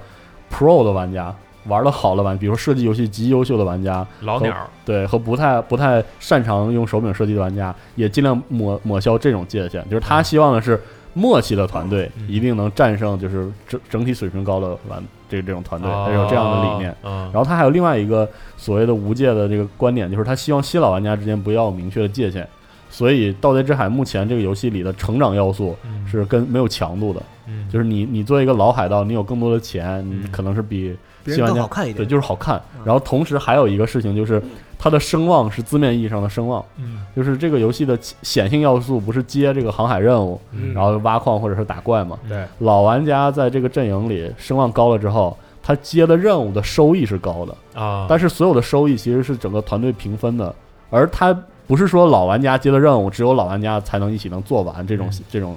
[0.51, 1.35] Pro 的玩家。
[1.67, 9.81] 玩的好的玩，比如说设计游戏极优秀的玩家，老鸟，对和不太不太擅长用手柄设计的玩家，也尽量抹抹消这种界限。
[9.89, 10.81] 就是他希望的是
[11.15, 15.01] 默契的团队嗯一定能战胜就是整整体水平高的玩
[15.33, 16.95] 这这种团队，他有这样的理念。
[17.03, 18.29] 嗯，然后他还有另外一个
[18.59, 22.47] 所谓的无界的这个观点，就是他希望新老玩家之间不要有明确的界限。
[22.91, 32.07] 所以《盗贼之海》目前这个游戏里的成长要素嗯是跟没有强度的，嗯就是你你作为一个老海盗，你有更多的钱，可能是比新玩家对，更好看一点。
[32.07, 32.83] 就是好看嗯。
[32.85, 34.43] 然后同时还有一个事情就是，
[34.83, 37.07] 它的声望是字面意义上的声望，嗯。
[37.15, 40.75] 就是这个游戏的显性要素不是接这个航海任务，嗯。
[40.75, 42.19] 然后挖矿或者是打怪嘛。
[42.29, 42.45] 对。
[42.59, 50.53] 老玩家在这个阵营里声望高了之后，他接的任务的收益是高的，啊，但是所有的收益其实是整个团队平分的，
[50.91, 51.33] 而他
[51.69, 55.21] 不是说老玩家接的任务只有老玩家才能一起能做完这种嗯。
[55.31, 55.55] 这种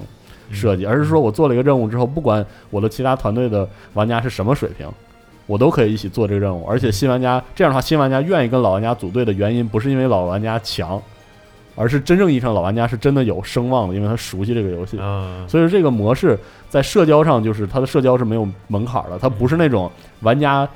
[0.52, 4.88] 设计，而是说我做了一个任务之后，不管我的其他团队的玩家是什么水平，
[5.46, 6.64] 我都可以一起做这个任务。
[6.68, 11.00] 而且新玩家这样的话，新玩家愿意跟老玩家组队的原因，不是因为老玩家强，
[11.74, 14.96] 而是真正意义上老玩家是真的有声望的，因为他熟悉这个游戏。
[15.00, 16.38] 嗯，所以说这个模式
[16.68, 19.90] 在社交上，就是它的社交是没有门槛的，它不是那种
[20.20, 20.68] 玩家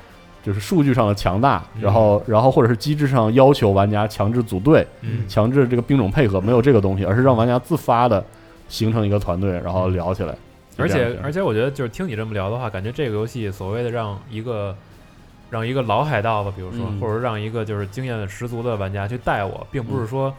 [0.43, 8.23] 就是数据上的强大，嗯然后然后或者是机制上要求玩家强制组队，嗯强制这个兵种配合，没有这个东西，而是让玩家自发的
[8.67, 10.33] 形成一个团队，然后聊起来。
[10.77, 14.75] 而且而且我觉得就是听你这么聊的话，感觉这个游戏所谓的让一个
[15.49, 20.33] 让一个老海盗吧，比如说，嗯或者让一个就是经验十足的玩家去带我，并不是说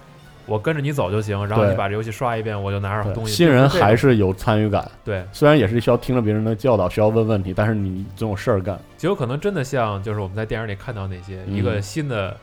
[0.46, 3.32] 我跟着你走就行，然后你把这游戏刷一遍，我就拿着东西。
[3.32, 8.78] 新人还是有参与感，对，虽然也是需要听着别人的教导，需要问问题，但是你总有事儿干。
[8.96, 12.36] 极有可能真的像就是我们在电影里看到那些、嗯一个新的。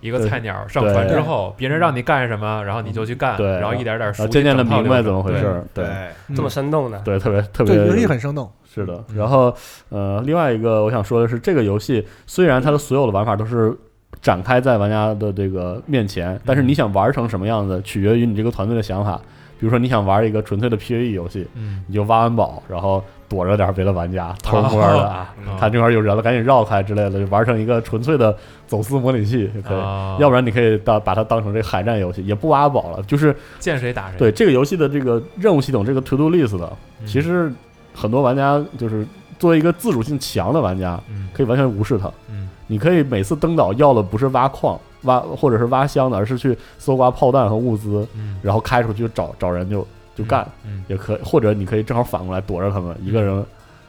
[0.00, 8.50] 一个菜鸟上船之后，别人让你干什么，然后你就去干，对然后一点点熟渐渐的明白怎么回事对儿，对对，这么生动的，对，特别特别对，游戏很生动。
[8.72, 8.94] 是的。
[9.08, 9.54] 嗯然后
[9.88, 13.76] 呃，另外一个我想说的是，这个游戏虽然它的所有的玩法都是
[14.22, 19.20] 展开在玩家的这个面前，但是你想玩成什么样子，取决于你这个团队的想法。
[19.60, 25.54] 比如说你想玩一个纯粹的 PVE 游戏，嗯，你就挖完宝，然后躲着点别的玩家，偷摸的啊， 嗯。
[25.58, 28.34] 看这块有人了，赶紧绕开之类的，就玩成一个纯粹的
[28.66, 29.78] 走私模拟器就可以。
[29.78, 30.16] 啊。
[30.18, 34.18] 要不然你可以当把它当成这个海战游戏，也不挖宝了，就是见谁打谁。
[34.18, 36.58] 对这个游戏的这个任务系统，这个 to do list
[37.04, 37.52] 其实
[37.94, 39.06] 很多玩家就是
[39.38, 41.28] 作为一个自主性强的玩家，嗯。
[41.34, 42.10] 可以完全无视它。
[42.30, 42.48] 嗯。
[42.66, 53.44] 你可以每次登岛要的不是挖矿、挖或者是挖箱的，而是去搜刮炮弹和物资，嗯，然后开出去找找人就就干，嗯，也可以，或者你可以正好反过来躲着他们，一个人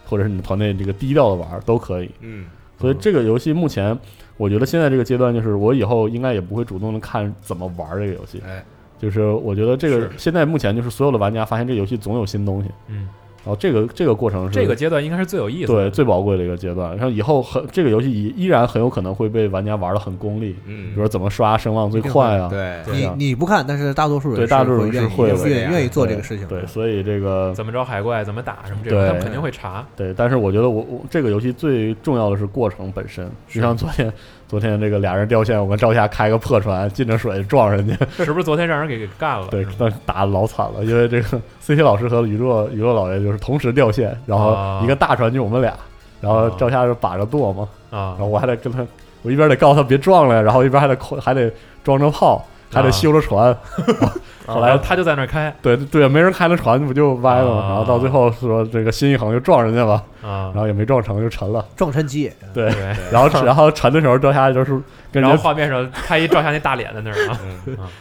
[0.06, 2.12] 或者是你的团队这个低调的玩儿都可以。
[2.22, 2.46] 嗯。
[2.80, 3.96] 所以这个游戏目前，
[4.38, 8.66] 我觉得现在这个阶段，就是我以后应该也不会主动的看怎么玩这个游戏，哎，
[8.98, 13.08] 就是我觉得这个现在目前就是所有的玩家发现这个游戏总有新东西，嗯，
[13.44, 15.80] 然后这个这个过程是这个阶段应该是最有意思的。
[15.80, 16.92] 对最宝贵的一个阶段。
[16.96, 26.48] 然后以后很这个游戏依依然很有可能会被玩家玩的很功利，嗯比如说怎么刷声望最快啊，对你你不看，但是大多数人对大多数人是会的愿愿意做这个事情。
[26.48, 29.86] 对，所以这个怎么着海怪，怎么打什么这个，对他们肯定会查。
[29.96, 34.12] 对，但是我觉得我我这个游戏最重要的是过程本身，就像昨天
[34.52, 39.48] 昨天这个俩人掉线，我跟赵夏开个破船进着水撞人家，是不是昨天让人给给干了？
[39.50, 44.82] 对是吗，但打的老惨了，因为这个 CT 老师和宇宙宇宙老爷就是同时掉线，然后啊。
[44.84, 45.74] 一个大船就我们俩，
[46.20, 48.12] 然后啊赵夏就把着舵嘛，啊。
[48.18, 48.86] 然后我还得跟他，
[49.22, 51.50] 我一边得告诉他别撞了呀，然后一边还得扣还得
[51.82, 53.56] 装着炮，还得修着船，
[54.48, 57.62] 后来他就在那儿开对对，没人开那船不就歪了吗？
[57.62, 62.74] 啊然后到最后说这个心一横就撞人家吧，啊然，后也没撞成就沉了，撞沉机，对。
[63.12, 64.72] 然后然后沉的时候，掉下来就是
[65.12, 67.16] 跟人家然后画面上拍一照相那大脸在那儿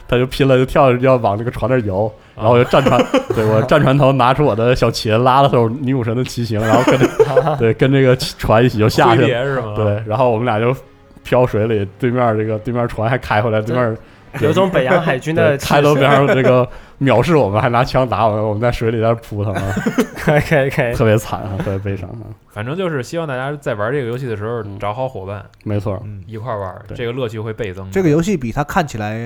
[0.09, 3.01] 他就拼了，就跳要往那个船那儿游，然后我就站船，
[3.35, 7.07] 对我 站船头拿出我的小琴，拉了首女武神的骑行，然后跟着
[7.59, 9.23] 对跟这个船一起就下去？
[9.23, 10.75] 对，然后我们俩就
[11.23, 13.97] 漂水里，对面这个对面船还开回来，对面
[14.41, 15.75] 有种北洋海军的对气势。
[15.75, 16.69] 开头边上这个
[17.01, 19.63] 藐视我们，还拿枪打我们，我们在水里在扑腾啊，
[20.17, 24.79] 可以可以可以，特别惨啊，特别悲伤啊，反正就是希望大家在玩这个游戏的时候嗯。
[24.79, 27.91] 找好伙伴，没错，嗯，一块玩，这个乐趣会倍增。
[27.91, 29.19] 这个游戏比它看起来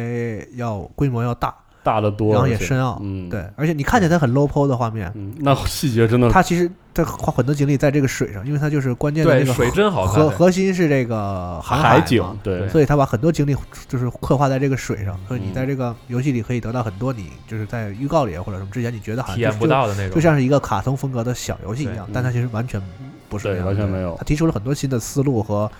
[0.56, 1.54] 要规模要大，
[1.84, 2.98] 大的多，然后也深奥。
[3.02, 12.60] 嗯，对，，而且你看起来它很 low po 的画面，嗯，那细节真的它其实它花很多精力在这个水上，因为它就是关键的对那个水真好看核核心是这个航海海嘛景对。
[12.60, 13.54] 对所以他把很多精力
[13.86, 15.54] 就是刻画在这个水上，所以你嗯。
[15.54, 22.82] 在这个游戏里可以得到很多你就是在预告里或者什么之前你觉得好像体验不到的那种，就像是一个卡通风格的小游戏一样对，但它其实完全
[23.28, 24.16] 不是对这样的完全没有。
[24.16, 25.70] 他提出了很多新的思路和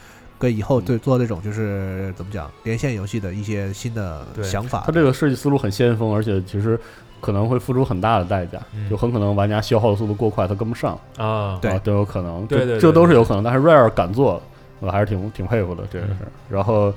[0.45, 4.92] 跟以后嗯对做那种就是怎么讲连线游戏的一些新的想法它。
[4.92, 6.78] 这个设计思路很先锋，而且其实
[7.22, 13.42] 可能会付出很大的代价，嗯就很可能玩家消耗的速度过快，他跟不上，啊，对啊，都有可能，对对对这这都是有可能。
[13.42, 14.42] 但是 Rare 敢做，
[14.80, 16.28] 我还是挺挺佩服的这个嗯事儿。
[16.51, 16.92] 然后，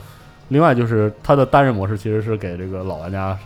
[0.50, 3.38] 另外就是它的单人模式其实是给这个老玩家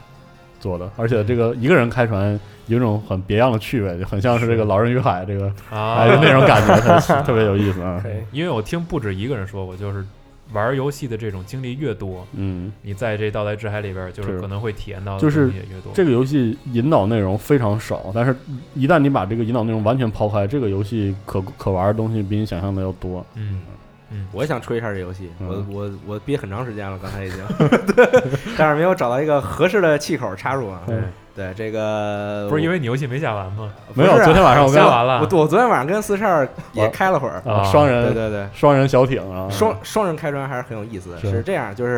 [0.62, 8.02] 做的，而且这个一个人开船有一种很别样的趣味，就很像是这个《老人与海》这个啊哎那种感觉，特 特别有意思啊。
[8.32, 10.06] 因为我听不止一个人说过，就是
[10.54, 15.52] 玩游戏的这种经历越多，嗯，你在这到来之海里边，就是是可能会体验到的就是。
[15.94, 18.36] 这个游戏引导内容非常少，但是
[18.76, 23.26] 一旦你把这个引导内容完全抛开，这个游戏可可玩的东西比你想象的要多。
[23.36, 23.62] 嗯
[24.12, 25.48] 嗯，我也想吹一下这游戏，嗯。
[25.48, 27.44] 我我我憋很长时间了，刚才已经，
[28.58, 30.82] 但是没有找到一个合适的气口插入啊。
[30.86, 31.00] 对，
[31.36, 33.72] 对这个不是因为你游戏没下完吗？
[33.94, 35.20] 没有，啊昨天晚上我下完了。
[35.20, 37.42] 我我昨天晚上跟四十二也开了会儿，
[37.72, 41.18] 双人对对对，双人小艇啊，双双人开船还是很有意思的。
[41.18, 41.30] 是。
[41.30, 41.92] 是这样，就是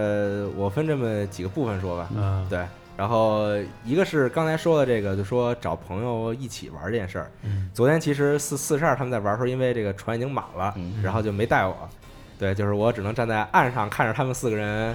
[0.00, 2.08] 呃我分这么几个部分说吧。
[2.16, 2.60] 嗯，对，
[3.00, 3.46] 然后
[3.82, 7.30] 一个是刚才说的这个，就说找朋友一起玩这件事儿。
[7.44, 11.74] 嗯昨天其实四四十二他们在玩的时候，因为这个船已经满了，嗯然后就没带我。
[12.38, 14.94] 对，就是我只能站在岸上看着他们四个人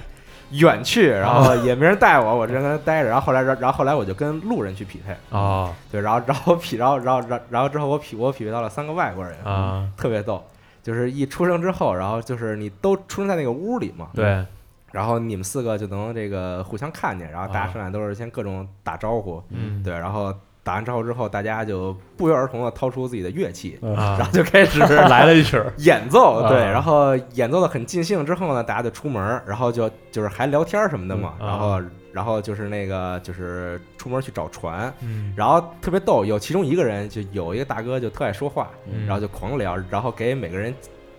[0.52, 3.08] 远去，然后也没人带我，我只能跟他待着。
[3.08, 10.40] 然后后来，然然后后来我就跟路人去匹配，啊对，然后然后匹，然后然后然后然后之后我匹我匹配到了三个外国人，啊，特别逗。
[10.80, 14.46] 就是一出生之后，然后就是你都出生在那个屋里嘛，对，
[14.96, 20.32] 然后你们四个就能这个互相看见，然后大家啊上来都是先各种打招呼，嗯，对，然后
[20.62, 26.70] 打完招呼之后，大家就不约而同的掏出自己的乐器，然后就开始 来了一曲，演奏，对，啊。
[26.70, 35.34] 然后演奏的很尽兴之后呢，大家就出门，然后就就是还聊天什么的嘛，然后然后就是那个就是出门去找船，嗯。
[35.36, 39.04] 然后特别逗，有其中一个人就有一个大哥就特爱说话，嗯。
[39.06, 40.74] 然后就狂聊，然后给每个人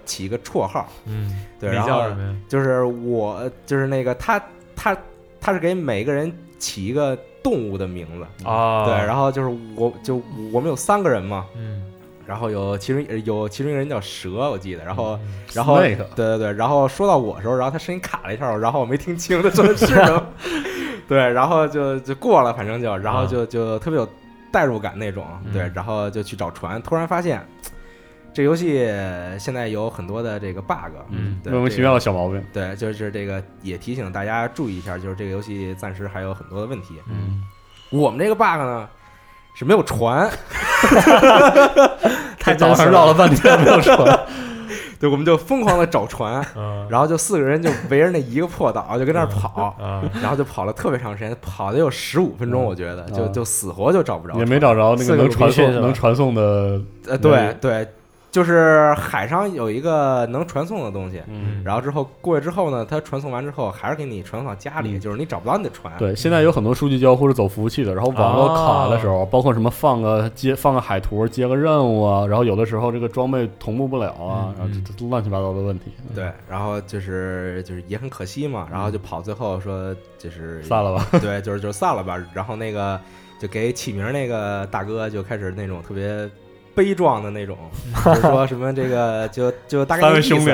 [0.08, 2.02] 起一个绰号，嗯，对，然后？
[2.48, 4.42] 就是我就是那个他
[4.76, 4.98] 他
[5.40, 10.20] 他是给每个人起一个动物的名字，啊，对，然后就是我就
[10.52, 11.84] 我们有三个人嘛，嗯，
[12.26, 20.28] 然后有其中有其中一个人叫蛇，我记得，然后嗯然后对对对，然后说到我的时候，然后他声音卡了一下，然后我没听清他说的是什么，
[21.08, 24.08] 对，然后就就过了，反正就然后就就特别有
[24.52, 27.46] 代入感那种，对嗯，然后就去找船，突然发现
[28.38, 28.88] 这游戏
[29.40, 32.40] 现在有很多的这个 bug，嗯对莫名其妙的小毛病。
[32.54, 37.02] 对，就是这个也提醒大家注意一下，就是这个游戏暂时还有很多的问题。
[37.10, 37.42] 嗯，
[37.90, 38.88] 我们这个 bug 呢
[39.56, 40.30] 是没有船，
[42.40, 43.98] 太早上绕了半天没有船，
[45.02, 57.88] 对，我们就疯狂的找船，嗯然后就四个人就围着那一个破岛就跟那儿跑，啊，然后就跑了特别长时间，跑了有十五分钟，我觉得就嗯就死活就找不着，也没找着那个个能传送能传送的，呃，对对，
[58.30, 61.22] 就是海上有一个能传送的东西。
[61.28, 65.92] 嗯，然后之后过去之后呢，它传送完之后还是给你传送到家里，嗯就是你找不到你的船。
[65.98, 75.92] 对，现在有很多数据交互是走服务器的，然后网络卡的时候，包括什么放个接放个海图接个任务啊，然后有的时候这个装备同步不了啊嗯，然后这这乱七八糟的问题。
[76.14, 82.18] 对，然后就是就是也很可惜嘛，然后就跑最后说就是散了吧， 对，就是就散了吧。
[82.34, 83.00] 然后那个
[83.40, 86.30] 就给起名那个大哥就开始那种特别
[86.78, 87.58] 悲壮的那种，
[88.06, 90.54] 就是说什么这个 就就大概意思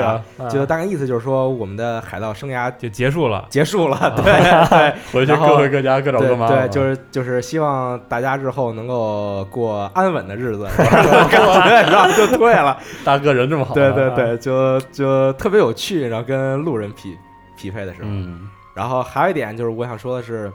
[0.50, 3.46] 就大概意思就是说我们的海盗生涯就结束了。
[3.50, 4.24] 结束了，对
[4.70, 4.94] 对。
[5.12, 6.48] 回去各回各家各找各妈。
[6.48, 12.78] 对对，就是就是希望大家日后能够过安稳的日子， 然后就退了。
[13.04, 17.14] 大哥人这么好啊，对对对，就就特别有趣，然后跟路人匹
[17.54, 18.48] 匹配的时候，嗯。
[18.74, 20.50] 然后还有一点就是我想说的是，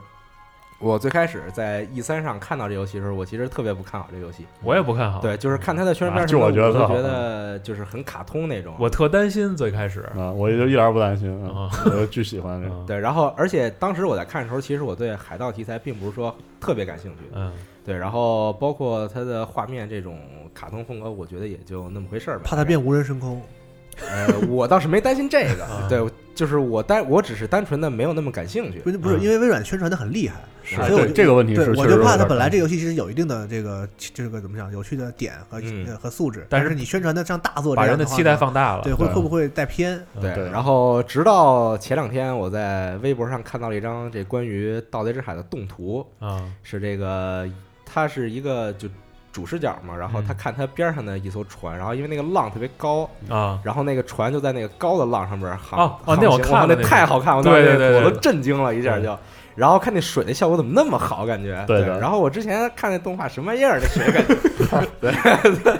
[0.79, 4.45] 我最开始在 E 三上看到这游戏的时候，我其实特别不看好这游戏。
[4.63, 8.73] 我也不看好，对，就是看它的宣传片的，就我觉得特好我就觉得就是很卡通那种。
[8.79, 12.75] 我特担心最开始啊，我也就一点儿不担心啊我就巨喜欢这个。
[12.75, 17.23] 嗯对，然后而且当时我在看的时候，其实我对海盗题材并不是说特别感兴趣。
[17.33, 17.51] 嗯
[17.85, 20.19] 对，然后包括它的画面这种
[20.53, 22.43] 卡通风格，我觉得也就那么回事儿吧。
[22.45, 23.41] 怕它变无人升空。
[24.07, 25.99] 呃，我倒是没担心这个啊，对，
[26.33, 28.89] 就是我单我只是单纯的没有那么感兴趣不。
[28.89, 35.61] 是不是，嗯因为微软宣传的很厉害，是所以我就这这个问题对是，我就怕它本来这个游戏其实有一定的这个这个怎么讲有趣的点和
[35.97, 38.83] 和素质，但是你宣传的像大作这把人的期待放大了。
[38.83, 40.01] 对会会不会带偏？
[40.21, 47.47] 对然后直到前两天，我在微博上看到了一张这关于《盗贼之海》的动图，啊是这个，
[47.85, 48.87] 它是一个就
[49.31, 53.59] 主视角嘛，然后他嗯看他边上的一艘船，然后因为那个浪特别高，啊。
[53.63, 55.79] 然后那个船就在那个高的浪上面航。
[55.79, 59.17] 哦哦航那我看了那太好看了，我对对对对我都震惊了一下就。
[59.55, 61.63] 然后看那水的效果怎么那么好，感觉。
[61.67, 64.35] 对然后我之前看那动画什么玩意儿，那水感觉。
[65.01, 65.77] 对。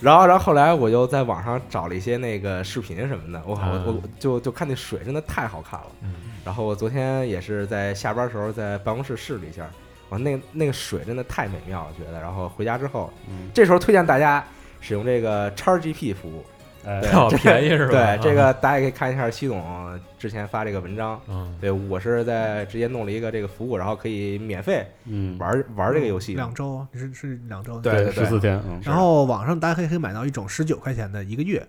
[0.00, 5.86] 然后，然后后来我就在网上找了一些那个视频什么的，我靠，我我嗯就就看那水真的太好看了。
[6.02, 6.14] 嗯。
[6.42, 9.68] 然后我昨天也是在下班时候在办公室试了一下，
[10.10, 12.20] 哇，那那个水真的太美妙了，觉得。
[12.20, 14.44] 然后回家之后，嗯这时候推荐大家
[14.80, 16.44] 使用这个叉 GP 服务。
[16.82, 18.16] 哎对好便宜是吧？
[18.16, 19.62] 对，这啊个大家可以看一下西总
[20.18, 21.20] 之前发这个文章。
[21.28, 26.34] 嗯对我是在直接弄了一个这个服务，然后可以免费嗯，玩玩这个游戏。
[26.34, 27.78] 两周是是两周。
[27.80, 31.62] 对对十四天，嗯，然后网上大家可以可以买到一种十九块钱的一个月，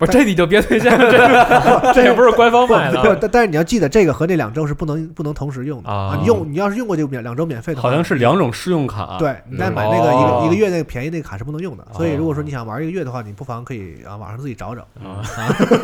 [0.00, 3.02] 不是这你就别推荐了， 这也不是官方不买的。
[3.02, 5.90] 不，但但是你要记得这个和那两周是不能不能同时用的。
[5.90, 6.16] 啊。
[6.18, 10.42] 你用你要是用过就免两周免费的，好像是两种试用卡，对，你再嗯买那个一个、哦。
[10.46, 11.86] 一个月那个便宜那个卡是不能用的。
[11.92, 12.16] 所以哦。
[12.16, 14.80] 如果说你想玩一个月的话，你不妨可以啊网上自己找找。
[15.06, 15.20] 啊。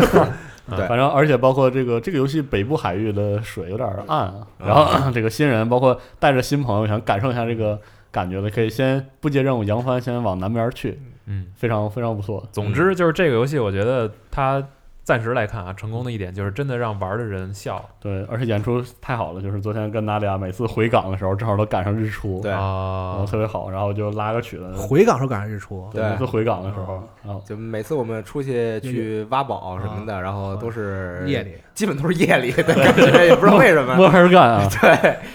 [0.75, 0.89] 对。
[0.89, 7.79] 反正而且包括这个这个游戏北部海域的水有点暗然后 这个新人包括带着新朋友想感受一下这个
[8.11, 11.47] 感觉的，可以先不接任务扬帆，先往南边去，嗯。
[11.55, 12.47] 非常非常不错。
[12.53, 14.63] 总之就是这个游戏，我觉得它
[15.05, 23.25] 暂时来看啊，成功的一点就是真的让玩的人笑对，而且演出太好了，就是昨天跟娜迪亚每次回港的时候，正好都赶上日出，对然后啊。
[23.31, 33.95] 特别好，然后就拉个曲子，回港时候赶上日出，对每次回港的时候，然后就每次我们出去去挖宝什么的，然后都是夜，里基本都是夜里 的感觉，也不知道为什么。
[33.95, 34.91] 摸黑干啊， 对，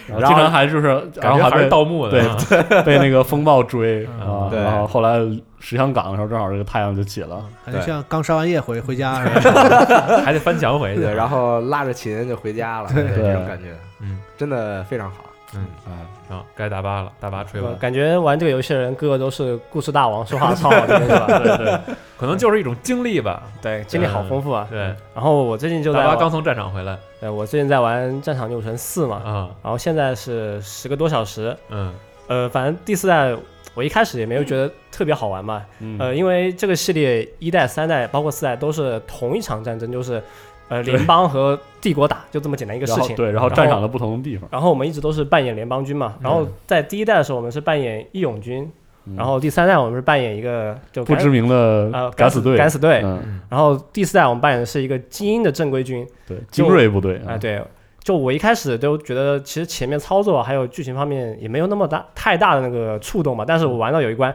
[0.08, 0.88] 然后经常还就是，
[1.22, 5.18] 然后还被感觉还是盗墓的对啊，被那个风暴追嗯啊，然后后来
[5.62, 10.22] 驶向港的时候，正好这个太阳就起了，感觉像刚烧完夜回 回家似的。
[10.26, 11.02] 还得翻墙回去。
[11.04, 15.18] 然后拉着琴就回家了，对这种感觉，嗯，真的非常好。
[15.54, 21.26] 嗯哎，啊，该大巴了，大巴吹完，呃感觉玩这个游戏的人个个都是故事大王，说话超好听， 是吧？
[21.28, 21.80] 对对，
[22.18, 23.44] 可能就是一种经历吧。
[23.62, 24.66] 对，经历好丰富啊。
[24.70, 24.80] 对，
[25.14, 31.56] 然后我最近就在大巴刚从战场回来对，我最近在玩《战场六神四》嘛，啊，然后现在是十个多小时。
[31.70, 31.94] 嗯
[32.28, 33.36] 呃，反正第四代
[33.74, 35.98] 我一开始也没有觉得特别好玩嘛，嗯。
[36.00, 40.22] 呃，因为这个系列一代、三代包括四代都是同一场战争，就是
[40.68, 43.16] 呃联邦和帝国打，就这么简单一个事情。
[43.16, 48.70] 对，然后战场的不同的地方，然后我们一直都是扮演联邦军嘛，然后在第一代的时候我们是扮演义勇军，
[49.06, 49.16] 嗯。
[49.16, 53.02] 然后第三代我们是扮演一个就不知名呃的敢死队，敢死队，
[53.50, 57.62] 然后第四代我们扮演的是一个精英的正规军，对，精锐部队，啊、对，
[58.04, 64.34] 就我一开始都觉得其实前面操作还有剧情方面也没有那么大太大的那个触动嘛，但是我玩到有一关，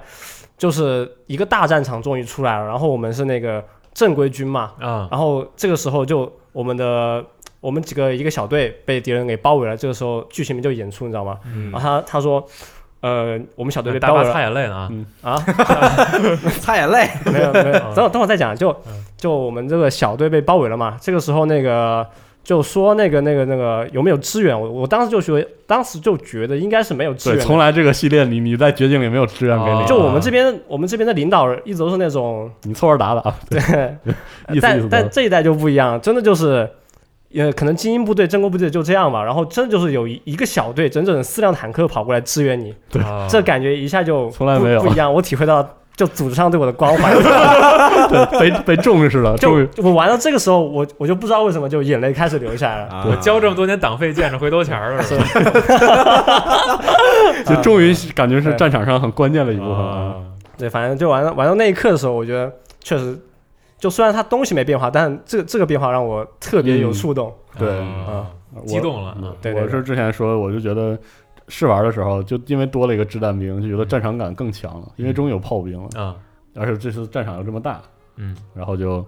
[0.56, 5.08] 就是一个大战场终于出来了，然后我们是那个正规军嘛，啊。
[5.10, 7.24] 然后这个时候就我们的
[7.60, 11.36] 我们几个一个小队被敌人给包围了，这个时候剧情就演出，你知道吗？
[11.44, 11.72] 嗯。
[11.72, 12.46] 然后他他说，
[13.00, 14.32] 呃，我们小队被包围了。
[14.32, 14.76] 擦眼泪呢。
[14.76, 15.06] 啊，嗯。
[15.22, 15.36] 啊，
[16.60, 19.04] 擦眼泪，没有没有，嗯 等会儿等会儿再讲，就嗯。
[19.16, 22.06] 就我们这个小队被包围了嘛，这个时候那个。
[22.47, 24.59] 就说那个那个那个有没有支援？
[24.59, 27.44] 我我当时就觉得，当时就觉得应该是没有支，援对。
[27.44, 29.80] 从来这个系列里你在绝境里没有支援给哦。
[29.82, 33.97] 你，就我们这边，我们这边的领导一直都是那种，你凑合打打， 对，
[34.62, 36.70] 但但这一代就不一样，真的就是，
[37.34, 43.03] 呃，可能精英部队、正规部队就这样吧，然后真的就是有一一个小队，整整四辆坦克跑过来支援你，对。
[43.03, 44.80] 啊这感觉一下就从来没有。
[44.80, 47.11] 不一样，我体会到就组织上对我的关怀，
[48.28, 52.88] 对被被重视了，就我玩到这个时候，我我就不知道为什么就眼泪开始流下来了。
[52.92, 53.07] 啊。
[53.09, 55.24] 我交这么多年党费，见着回头钱儿了，是吧？
[57.47, 59.97] 就终于感觉是战场上很关键的一部分啊。
[59.97, 60.14] 啊。
[60.59, 63.18] 对，反正就玩到玩到那一刻的时候，我觉得确实，
[63.78, 66.92] 就虽然它东西没变化，但这个这个变化让我特别有嗯。
[66.92, 67.32] 触动。
[67.59, 67.78] 对。
[67.78, 69.14] 啊我激动了。
[69.42, 70.99] 对我是之前说，我就觉得
[71.49, 76.16] 试玩的时候，就因为多了一个掷弹兵，就觉得战场感更强了，因为终于有炮兵了，啊。
[76.55, 77.82] 而且这次战场又这么大，
[78.16, 78.36] 嗯。
[78.55, 79.05] 然后就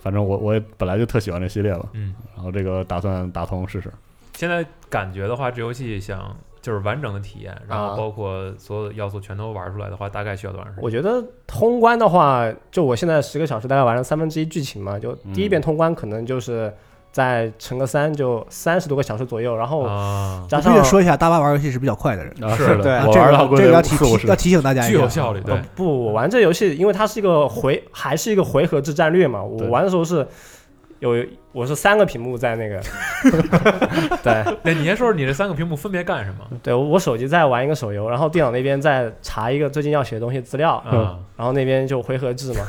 [0.00, 3.90] 反正我我也本来就特喜欢这系列了，嗯，然后这个打算打通试试。
[4.34, 7.96] 现在感觉的话，这游戏想就是完整的体验，然后啊。
[7.96, 10.84] 包括所有的要素全都玩出来的话，大概需要多长时间？
[10.84, 16.72] 我觉得通关的话，就我现在十个小时大概玩了三分之一剧情嘛，就第一遍通关可能就是
[17.12, 25.54] 再乘个三，就三十多个小时左右，然后啊，加上说一下，大巴玩游戏是比较快的人，啊，是 是的，这个玩了估计这个要提四五十提要提醒大家一下，巨有效率，对。
[25.54, 30.26] 呃，不，我玩这游戏，因为它是一个回还是一个回合制战略嘛，我玩的时候是
[31.00, 31.14] 有
[31.52, 32.80] 我是三个屏幕在那个
[34.24, 34.56] 对。
[34.64, 36.46] 对，你先说说你这三个屏幕分别干什么？
[36.62, 41.18] 对，我手机在玩一个手游，然后电脑那边在查一个最近要写的东西资料，嗯？
[41.36, 42.66] 然后那边就回合制嘛。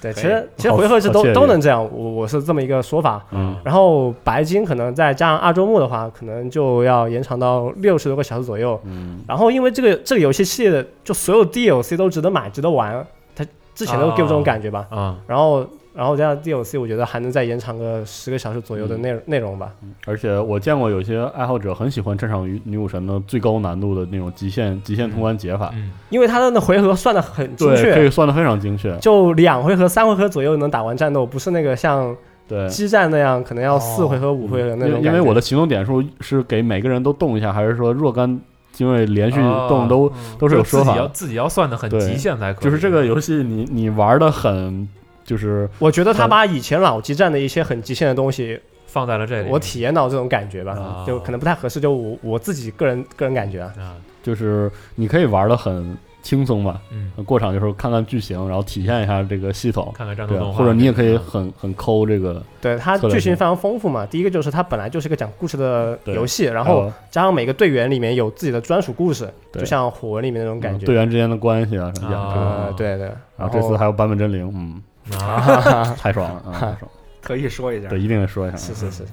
[0.00, 3.24] 对，其实其实回合制都都能这样，我我是这么一个说法。
[3.32, 8.80] 嗯，然后白金可能再加上二周目的话，可能就要延长到六十多个小时左右。
[8.84, 13.44] 嗯，然后因为这个这个游戏系列的就所有 DLC 都值得买，值得玩，它
[13.74, 14.86] 之前都给我这种感觉吧。
[14.90, 15.66] 啊，然后
[15.98, 19.72] 然后加上 DLC，我觉得还能再延长个十个小时左右的嗯内容内容吧。
[20.06, 25.90] 而且我见过有些爱好者很喜欢战场女女武神的最高难度的那种极限极限通关解法，嗯。
[26.10, 28.96] 因为它的那回合算的很精确，可以，算的非常精确。
[28.98, 35.02] 就两回合、三回合左右能打完战斗，不是那个像对，激战那样可能要四回合、五回合那种。
[35.02, 38.40] 因为我的行动点数是给每个人都动一下，还是说若干
[38.70, 39.66] 精锐连续哦。
[39.68, 41.08] 动都都是有说法自己要。
[41.08, 44.88] 自己要算的很极限才可以，就是这个游戏你你玩的很
[45.28, 53.74] 就是我觉得他把以前老激战的一些很极限的东西，放在了这里，我体验到这种感觉吧，啊就可能不太合适，就我我自己个人个人感觉啊。
[53.78, 70.84] 啊，就是你可以玩的很轻松吧，嗯，过场就是看看剧情，然后体验一下这个系统，看看战斗动画，或者你也可以啊很很抠这个，对它剧情非常丰富嘛，第一个就是它本来就是个讲故事的游戏，然后加上每个队员里面有自己的专属故事，就像火纹里面那种感觉。
[70.84, 73.06] 嗯队员之间的关系啊什么样啊这个呃，对对，
[73.36, 74.82] 然后这次还有版本真灵，嗯，
[75.16, 76.88] 啊，太爽了啊，太爽了，
[77.22, 77.88] 特意说一下。
[77.88, 79.04] 对，，一定得说一下，是是是，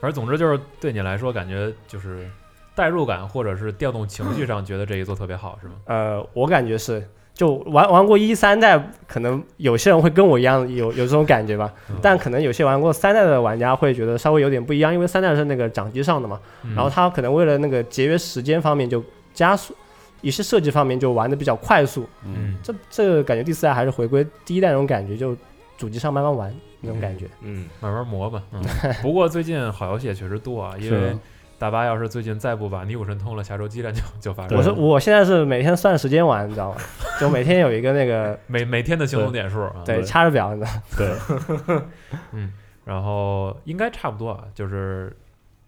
[0.00, 2.28] 反正总之就是对你来说，感觉就是
[2.74, 5.74] 代入感或者是调动情绪上，觉得这一座特别好，是吗？
[5.86, 11.96] 呃，我感觉是，就玩玩过一三代，可能有些人会跟我一样有有这种感觉吧，嗯。
[12.02, 16.74] 但可能有些玩过三代的玩家会觉得稍微有点不一样，因为三代是那个掌机上的嘛，嗯。
[16.74, 19.02] 然后他可能为了那个节约时间方面就
[19.34, 19.74] 加速。
[20.20, 25.36] 一些设计方面就玩的比较快速，嗯，嗯，这这个感觉第四代还是回归第一代那种感觉，就
[25.78, 27.26] 主机上慢慢玩那种感觉。
[27.40, 28.42] 嗯，慢慢磨吧。
[28.52, 28.62] 嗯，
[29.02, 31.16] 不过最近好游戏也确实多啊， 因为
[31.58, 34.56] 大巴要是最近再不把《尼古神》通了，下周激战就就发生。
[34.56, 36.76] 我是我现在是每天算时间玩，你知道吗？
[37.20, 41.80] 就每天有一个那个 每每天的行动点数啊，对对掐着表，你知道对，
[42.32, 42.52] 嗯，
[42.86, 45.14] 然后应该差不多啊，就是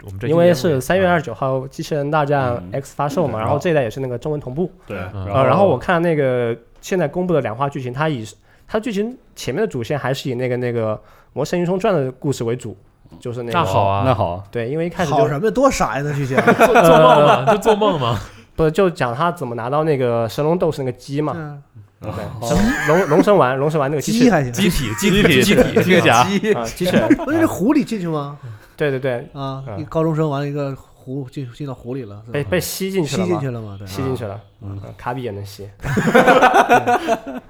[0.04, 4.70] 我们这因为是三月二啊十九号《机器人大战嗯 X》发售嘛，然后这一代也是那个中文同步。
[4.86, 8.24] 对，嗯呃，然后我看那个现在公布的两话剧情，它以
[8.66, 10.96] 它剧情前面的主线还是以那个那个
[11.32, 12.76] 《魔神英雄传》的故事为主，
[13.20, 16.02] 就是那个那好啊那好，对，因为一开始就好什么多傻呀？
[16.04, 18.18] 那剧情 做做梦嘛，就做梦嘛。
[18.54, 21.62] 不就讲他怎么拿到那个神龙斗士那个鸡嘛，嗯
[22.02, 22.10] 对，
[22.46, 28.36] 神龙龙神丸龙神丸那个鸡还行，机体，机机体体，机体，机器人，不是这狐狸进去吗？
[28.76, 29.80] 对对对，啊，嗯。
[29.80, 33.76] 一高中生完了一个湖进进到湖里了，被被吸进去了嘛吸进去，了吗？
[33.78, 34.80] 对，吸进去了，嗯。
[34.84, 35.68] 嗯卡比也能吸，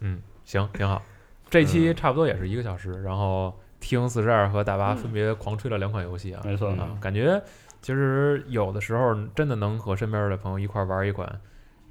[0.00, 1.02] 嗯，行，挺好。
[1.50, 7.40] 这期差不多也是一个小时，然后 T 零四十二和大巴分别狂吹了两款游戏啊，没错，啊，感觉
[7.80, 11.28] 其实有的时候真的能和身边的朋友一块玩一款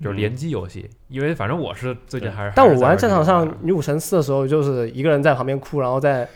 [0.02, 6.28] 就是联机游戏，因为反正我是最近还是，但我玩战场上女武神四的时候，就是一个人在旁边哭，然后再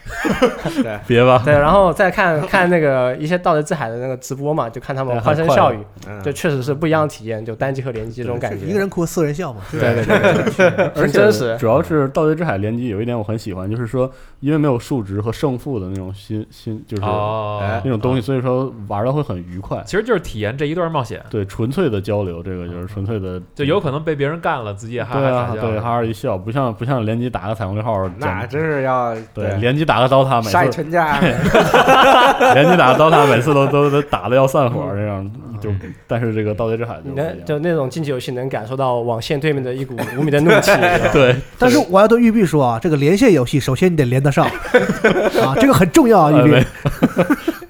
[1.07, 11.57] 别吧， 对，然后再看看那个一些盗贼之海的那个直播嘛，就看他们欢声笑语，嗯这确实是不一样的体验，就单机和联机这种感觉，一个人哭四人笑嘛，对对对， 而且很真实。
[11.57, 14.11] 主要是《盗贼之海》联机有一点我很喜欢，就是说
[14.41, 19.81] 因为没有数值和胜负的那种心心，就是那种东西，啊所以说玩的会很愉快。
[19.85, 25.55] 其实就是体验这一段冒险，对，纯粹的交流，这个就是纯粹的，就有可能被别人干了，自己也哈哈大笑。
[25.55, 31.19] 对，哈哈一笑，不像不像联机打个彩虹六号，那真是要对联机打个刀塔，每杀一次全家，
[32.53, 35.31] 联机打个刀塔，每次都 都都打的要散伙这样，
[35.61, 35.69] 就
[36.05, 37.13] 但是这个盗贼之海就
[37.45, 40.71] 就那种竞技游戏能感受到网线对面的一股 无名的怒气，
[41.13, 46.65] 对，但是我要对玉碧说啊，这个连线游戏首先你得连得上啊，这个很重要啊，玉碧。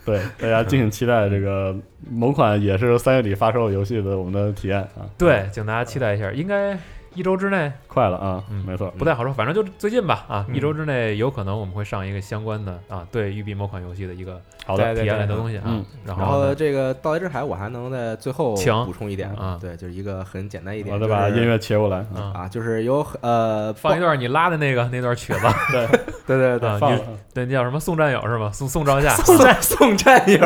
[0.04, 1.76] 对，大家敬请期待这个
[2.10, 6.78] 某款也是三月底发售游戏的我们的体验啊，对，请大家期待一下，应该
[7.16, 10.56] 一周之内快了啊嗯，没错，不太好说，反正就最近吧啊，嗯。
[10.56, 14.94] 一周之内有可能我们会上一个相关的啊，对育碧某款游戏的一个好的。
[14.94, 15.86] 体验类的东西啊嗯。
[16.06, 18.74] 然然后这个《盗贼之海》，我还能在最后请。
[18.86, 25.40] 补充一点啊对，就是一个很简单一点，我再把音乐切过来啊，就是有呃放一段你拉的那个那段曲子，
[25.72, 25.88] 对。
[26.28, 26.80] 对对，对你
[27.34, 27.80] 对，那叫什么？
[27.80, 28.52] 送战友是吧？
[28.52, 30.40] 送送帐下， 送战送战友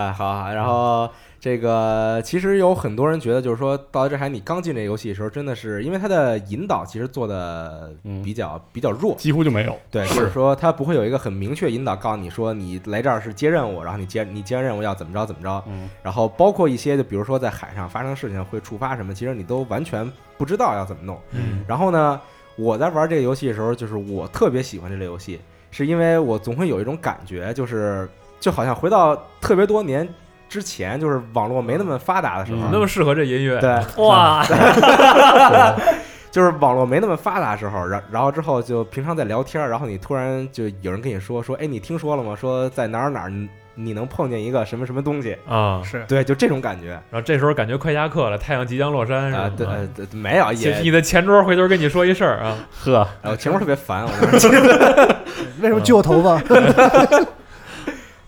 [0.00, 15.88] 哎，哎好好，然后这个其实有很多人觉得，就是说《盗贼之海》你刚进这个游戏的时候，真的是因为它的引导其实做的嗯比较、比较弱，几乎就没有，对，就是说它不会有一个很明确引导告诉你说你来这儿是接任务，然后你接你接完任务要怎么着怎么着，嗯。
[16.02, 21.18] 然后包括一些就比如说在海上发生事情会触发什么，其实你都完全不知道要怎么弄。
[21.32, 21.64] 嗯。
[21.66, 22.20] 然后呢，
[22.56, 25.40] 我在玩这个游戏的时候，就是我特别喜欢这类游戏，
[25.70, 28.08] 是因为我总会有一种感觉，就是
[28.40, 30.08] 就好像回到特别多年
[30.48, 34.44] 之前，就是网络没那么发达的时候，嗯那么适合这音乐，对，哇，
[36.32, 42.34] 就是网络没那么发达的时候，然然后之后就平常在聊天，然后你突然就有人跟你说说，哎，你听说了吗？
[42.34, 45.36] 说在哪儿哪儿你你能碰见一个什么什么东西？
[45.48, 46.04] 啊，是。
[46.06, 46.88] 对，就这种感觉。
[47.10, 49.42] 然后这时候感觉快下课了，太阳即将落山，是吧？
[49.42, 49.66] 啊，对，
[50.12, 50.50] 没有
[50.82, 54.10] 你的前桌回头跟你说一事儿啊，呵，然后前桌特别烦，我
[55.62, 56.40] 为什么揪我头发？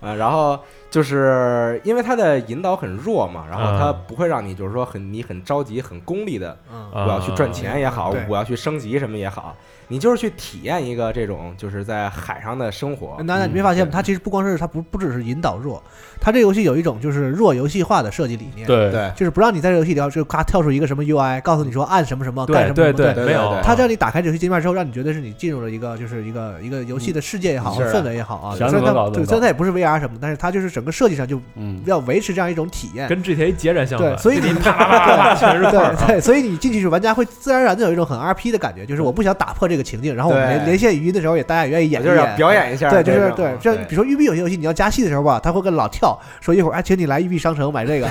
[0.02, 0.62] 啊，然后
[0.92, 6.54] 就是因为它的引导很弱嘛，然后它嗯不会让你就是说很你很着急、很功利的，
[6.92, 9.56] 我要去赚钱也好，我要去升级什么也好，
[9.88, 13.16] 你就是去体验一个这种就是在海上的生活。
[13.24, 13.90] 那那你没发现吗？
[13.90, 15.82] 它其实不光是它不不只是引导弱，
[16.20, 18.90] 它这个游戏有一种就是弱游戏化的设计理念，，对。
[18.90, 19.10] 对。
[19.16, 28.56] 就是不让你在这游戏里头就咔跳出一个什么 UI，告诉你说按什么什么干什么什么，对对没有，对它让你打开这游戏界面之后，让你觉得是你进入了一个就是一个一个游戏的世界也好，氛围也好啊。
[28.56, 33.08] 想虽然它对，虽然它也不是 VR 什么，但是它就是整个设计上就嗯，要维持这样一种体验。
[33.08, 42.22] 跟 GTA 截然相反，对，所以你啪啪啪啪全是对对，所以你进去玩家会自然而然的有一种很 RP 的感觉，就是我不想打破这个情境，然后我们连连线语音的时候也大家也愿意演就是。
[42.36, 48.08] 表演一下对，就是对，像比如说育碧有些游戏，你要加戏的时候吧，他会跟老跳说一会儿，哎，请你来育碧商城买这个，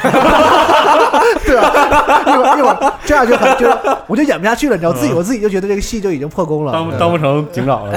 [1.45, 2.23] 对吧？
[2.27, 3.67] 一会儿一会儿这样就很就
[4.07, 6.71] 我就演不下去了，你知道，自己我自己就觉得这个戏就已经破功了。
[6.71, 7.93] 当当不成警长了，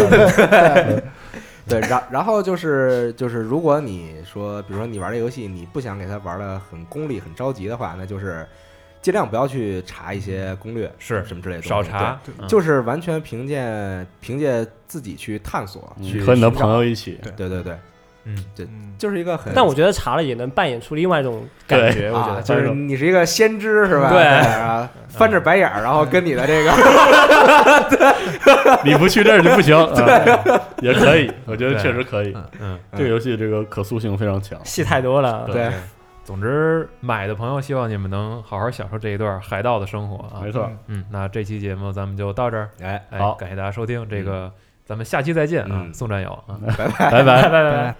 [1.68, 8.46] 对对，然然后就是就是，如果你说，比如说你玩这游戏，你不想给他玩的很功利、很着急的话，那就是
[9.00, 17.76] 尽量不要去查一些攻略，是什么之类的东西，少查，对，嗯就是完全凭借凭借自己去探索，去嗯和你的寻找朋友一起，对对对，
[18.24, 18.66] 嗯，对
[18.98, 24.10] 就是一个很，但我觉得查了也能扮演出另外一种感觉，我觉啊，得就是你是一个先知是吧？
[24.10, 24.22] 对。
[24.24, 26.72] 啊，翻着白眼儿，然后跟你的这个，
[28.84, 32.34] 你不去这儿就不行， 对，也可以，我觉得确实可以。
[32.60, 35.46] 嗯，这个游戏这个可塑性非常强，戏太多了。
[35.52, 35.70] 对。
[36.24, 40.40] 总之，买的朋友希望你们能好好享受这一段海盗的生活啊。
[40.42, 44.50] 没错，嗯，那这期节目咱们就到这儿，哎，哎好，感谢大家收听，这个
[44.86, 45.92] 咱们下期再见啊，嗯。
[45.92, 46.56] 送战友啊。
[46.78, 46.90] 拜拜。
[46.98, 47.10] 拜。
[47.10, 47.42] 拜拜。
[47.42, 47.50] 拜拜。
[47.50, 47.70] 拜。
[47.72, 47.94] 拜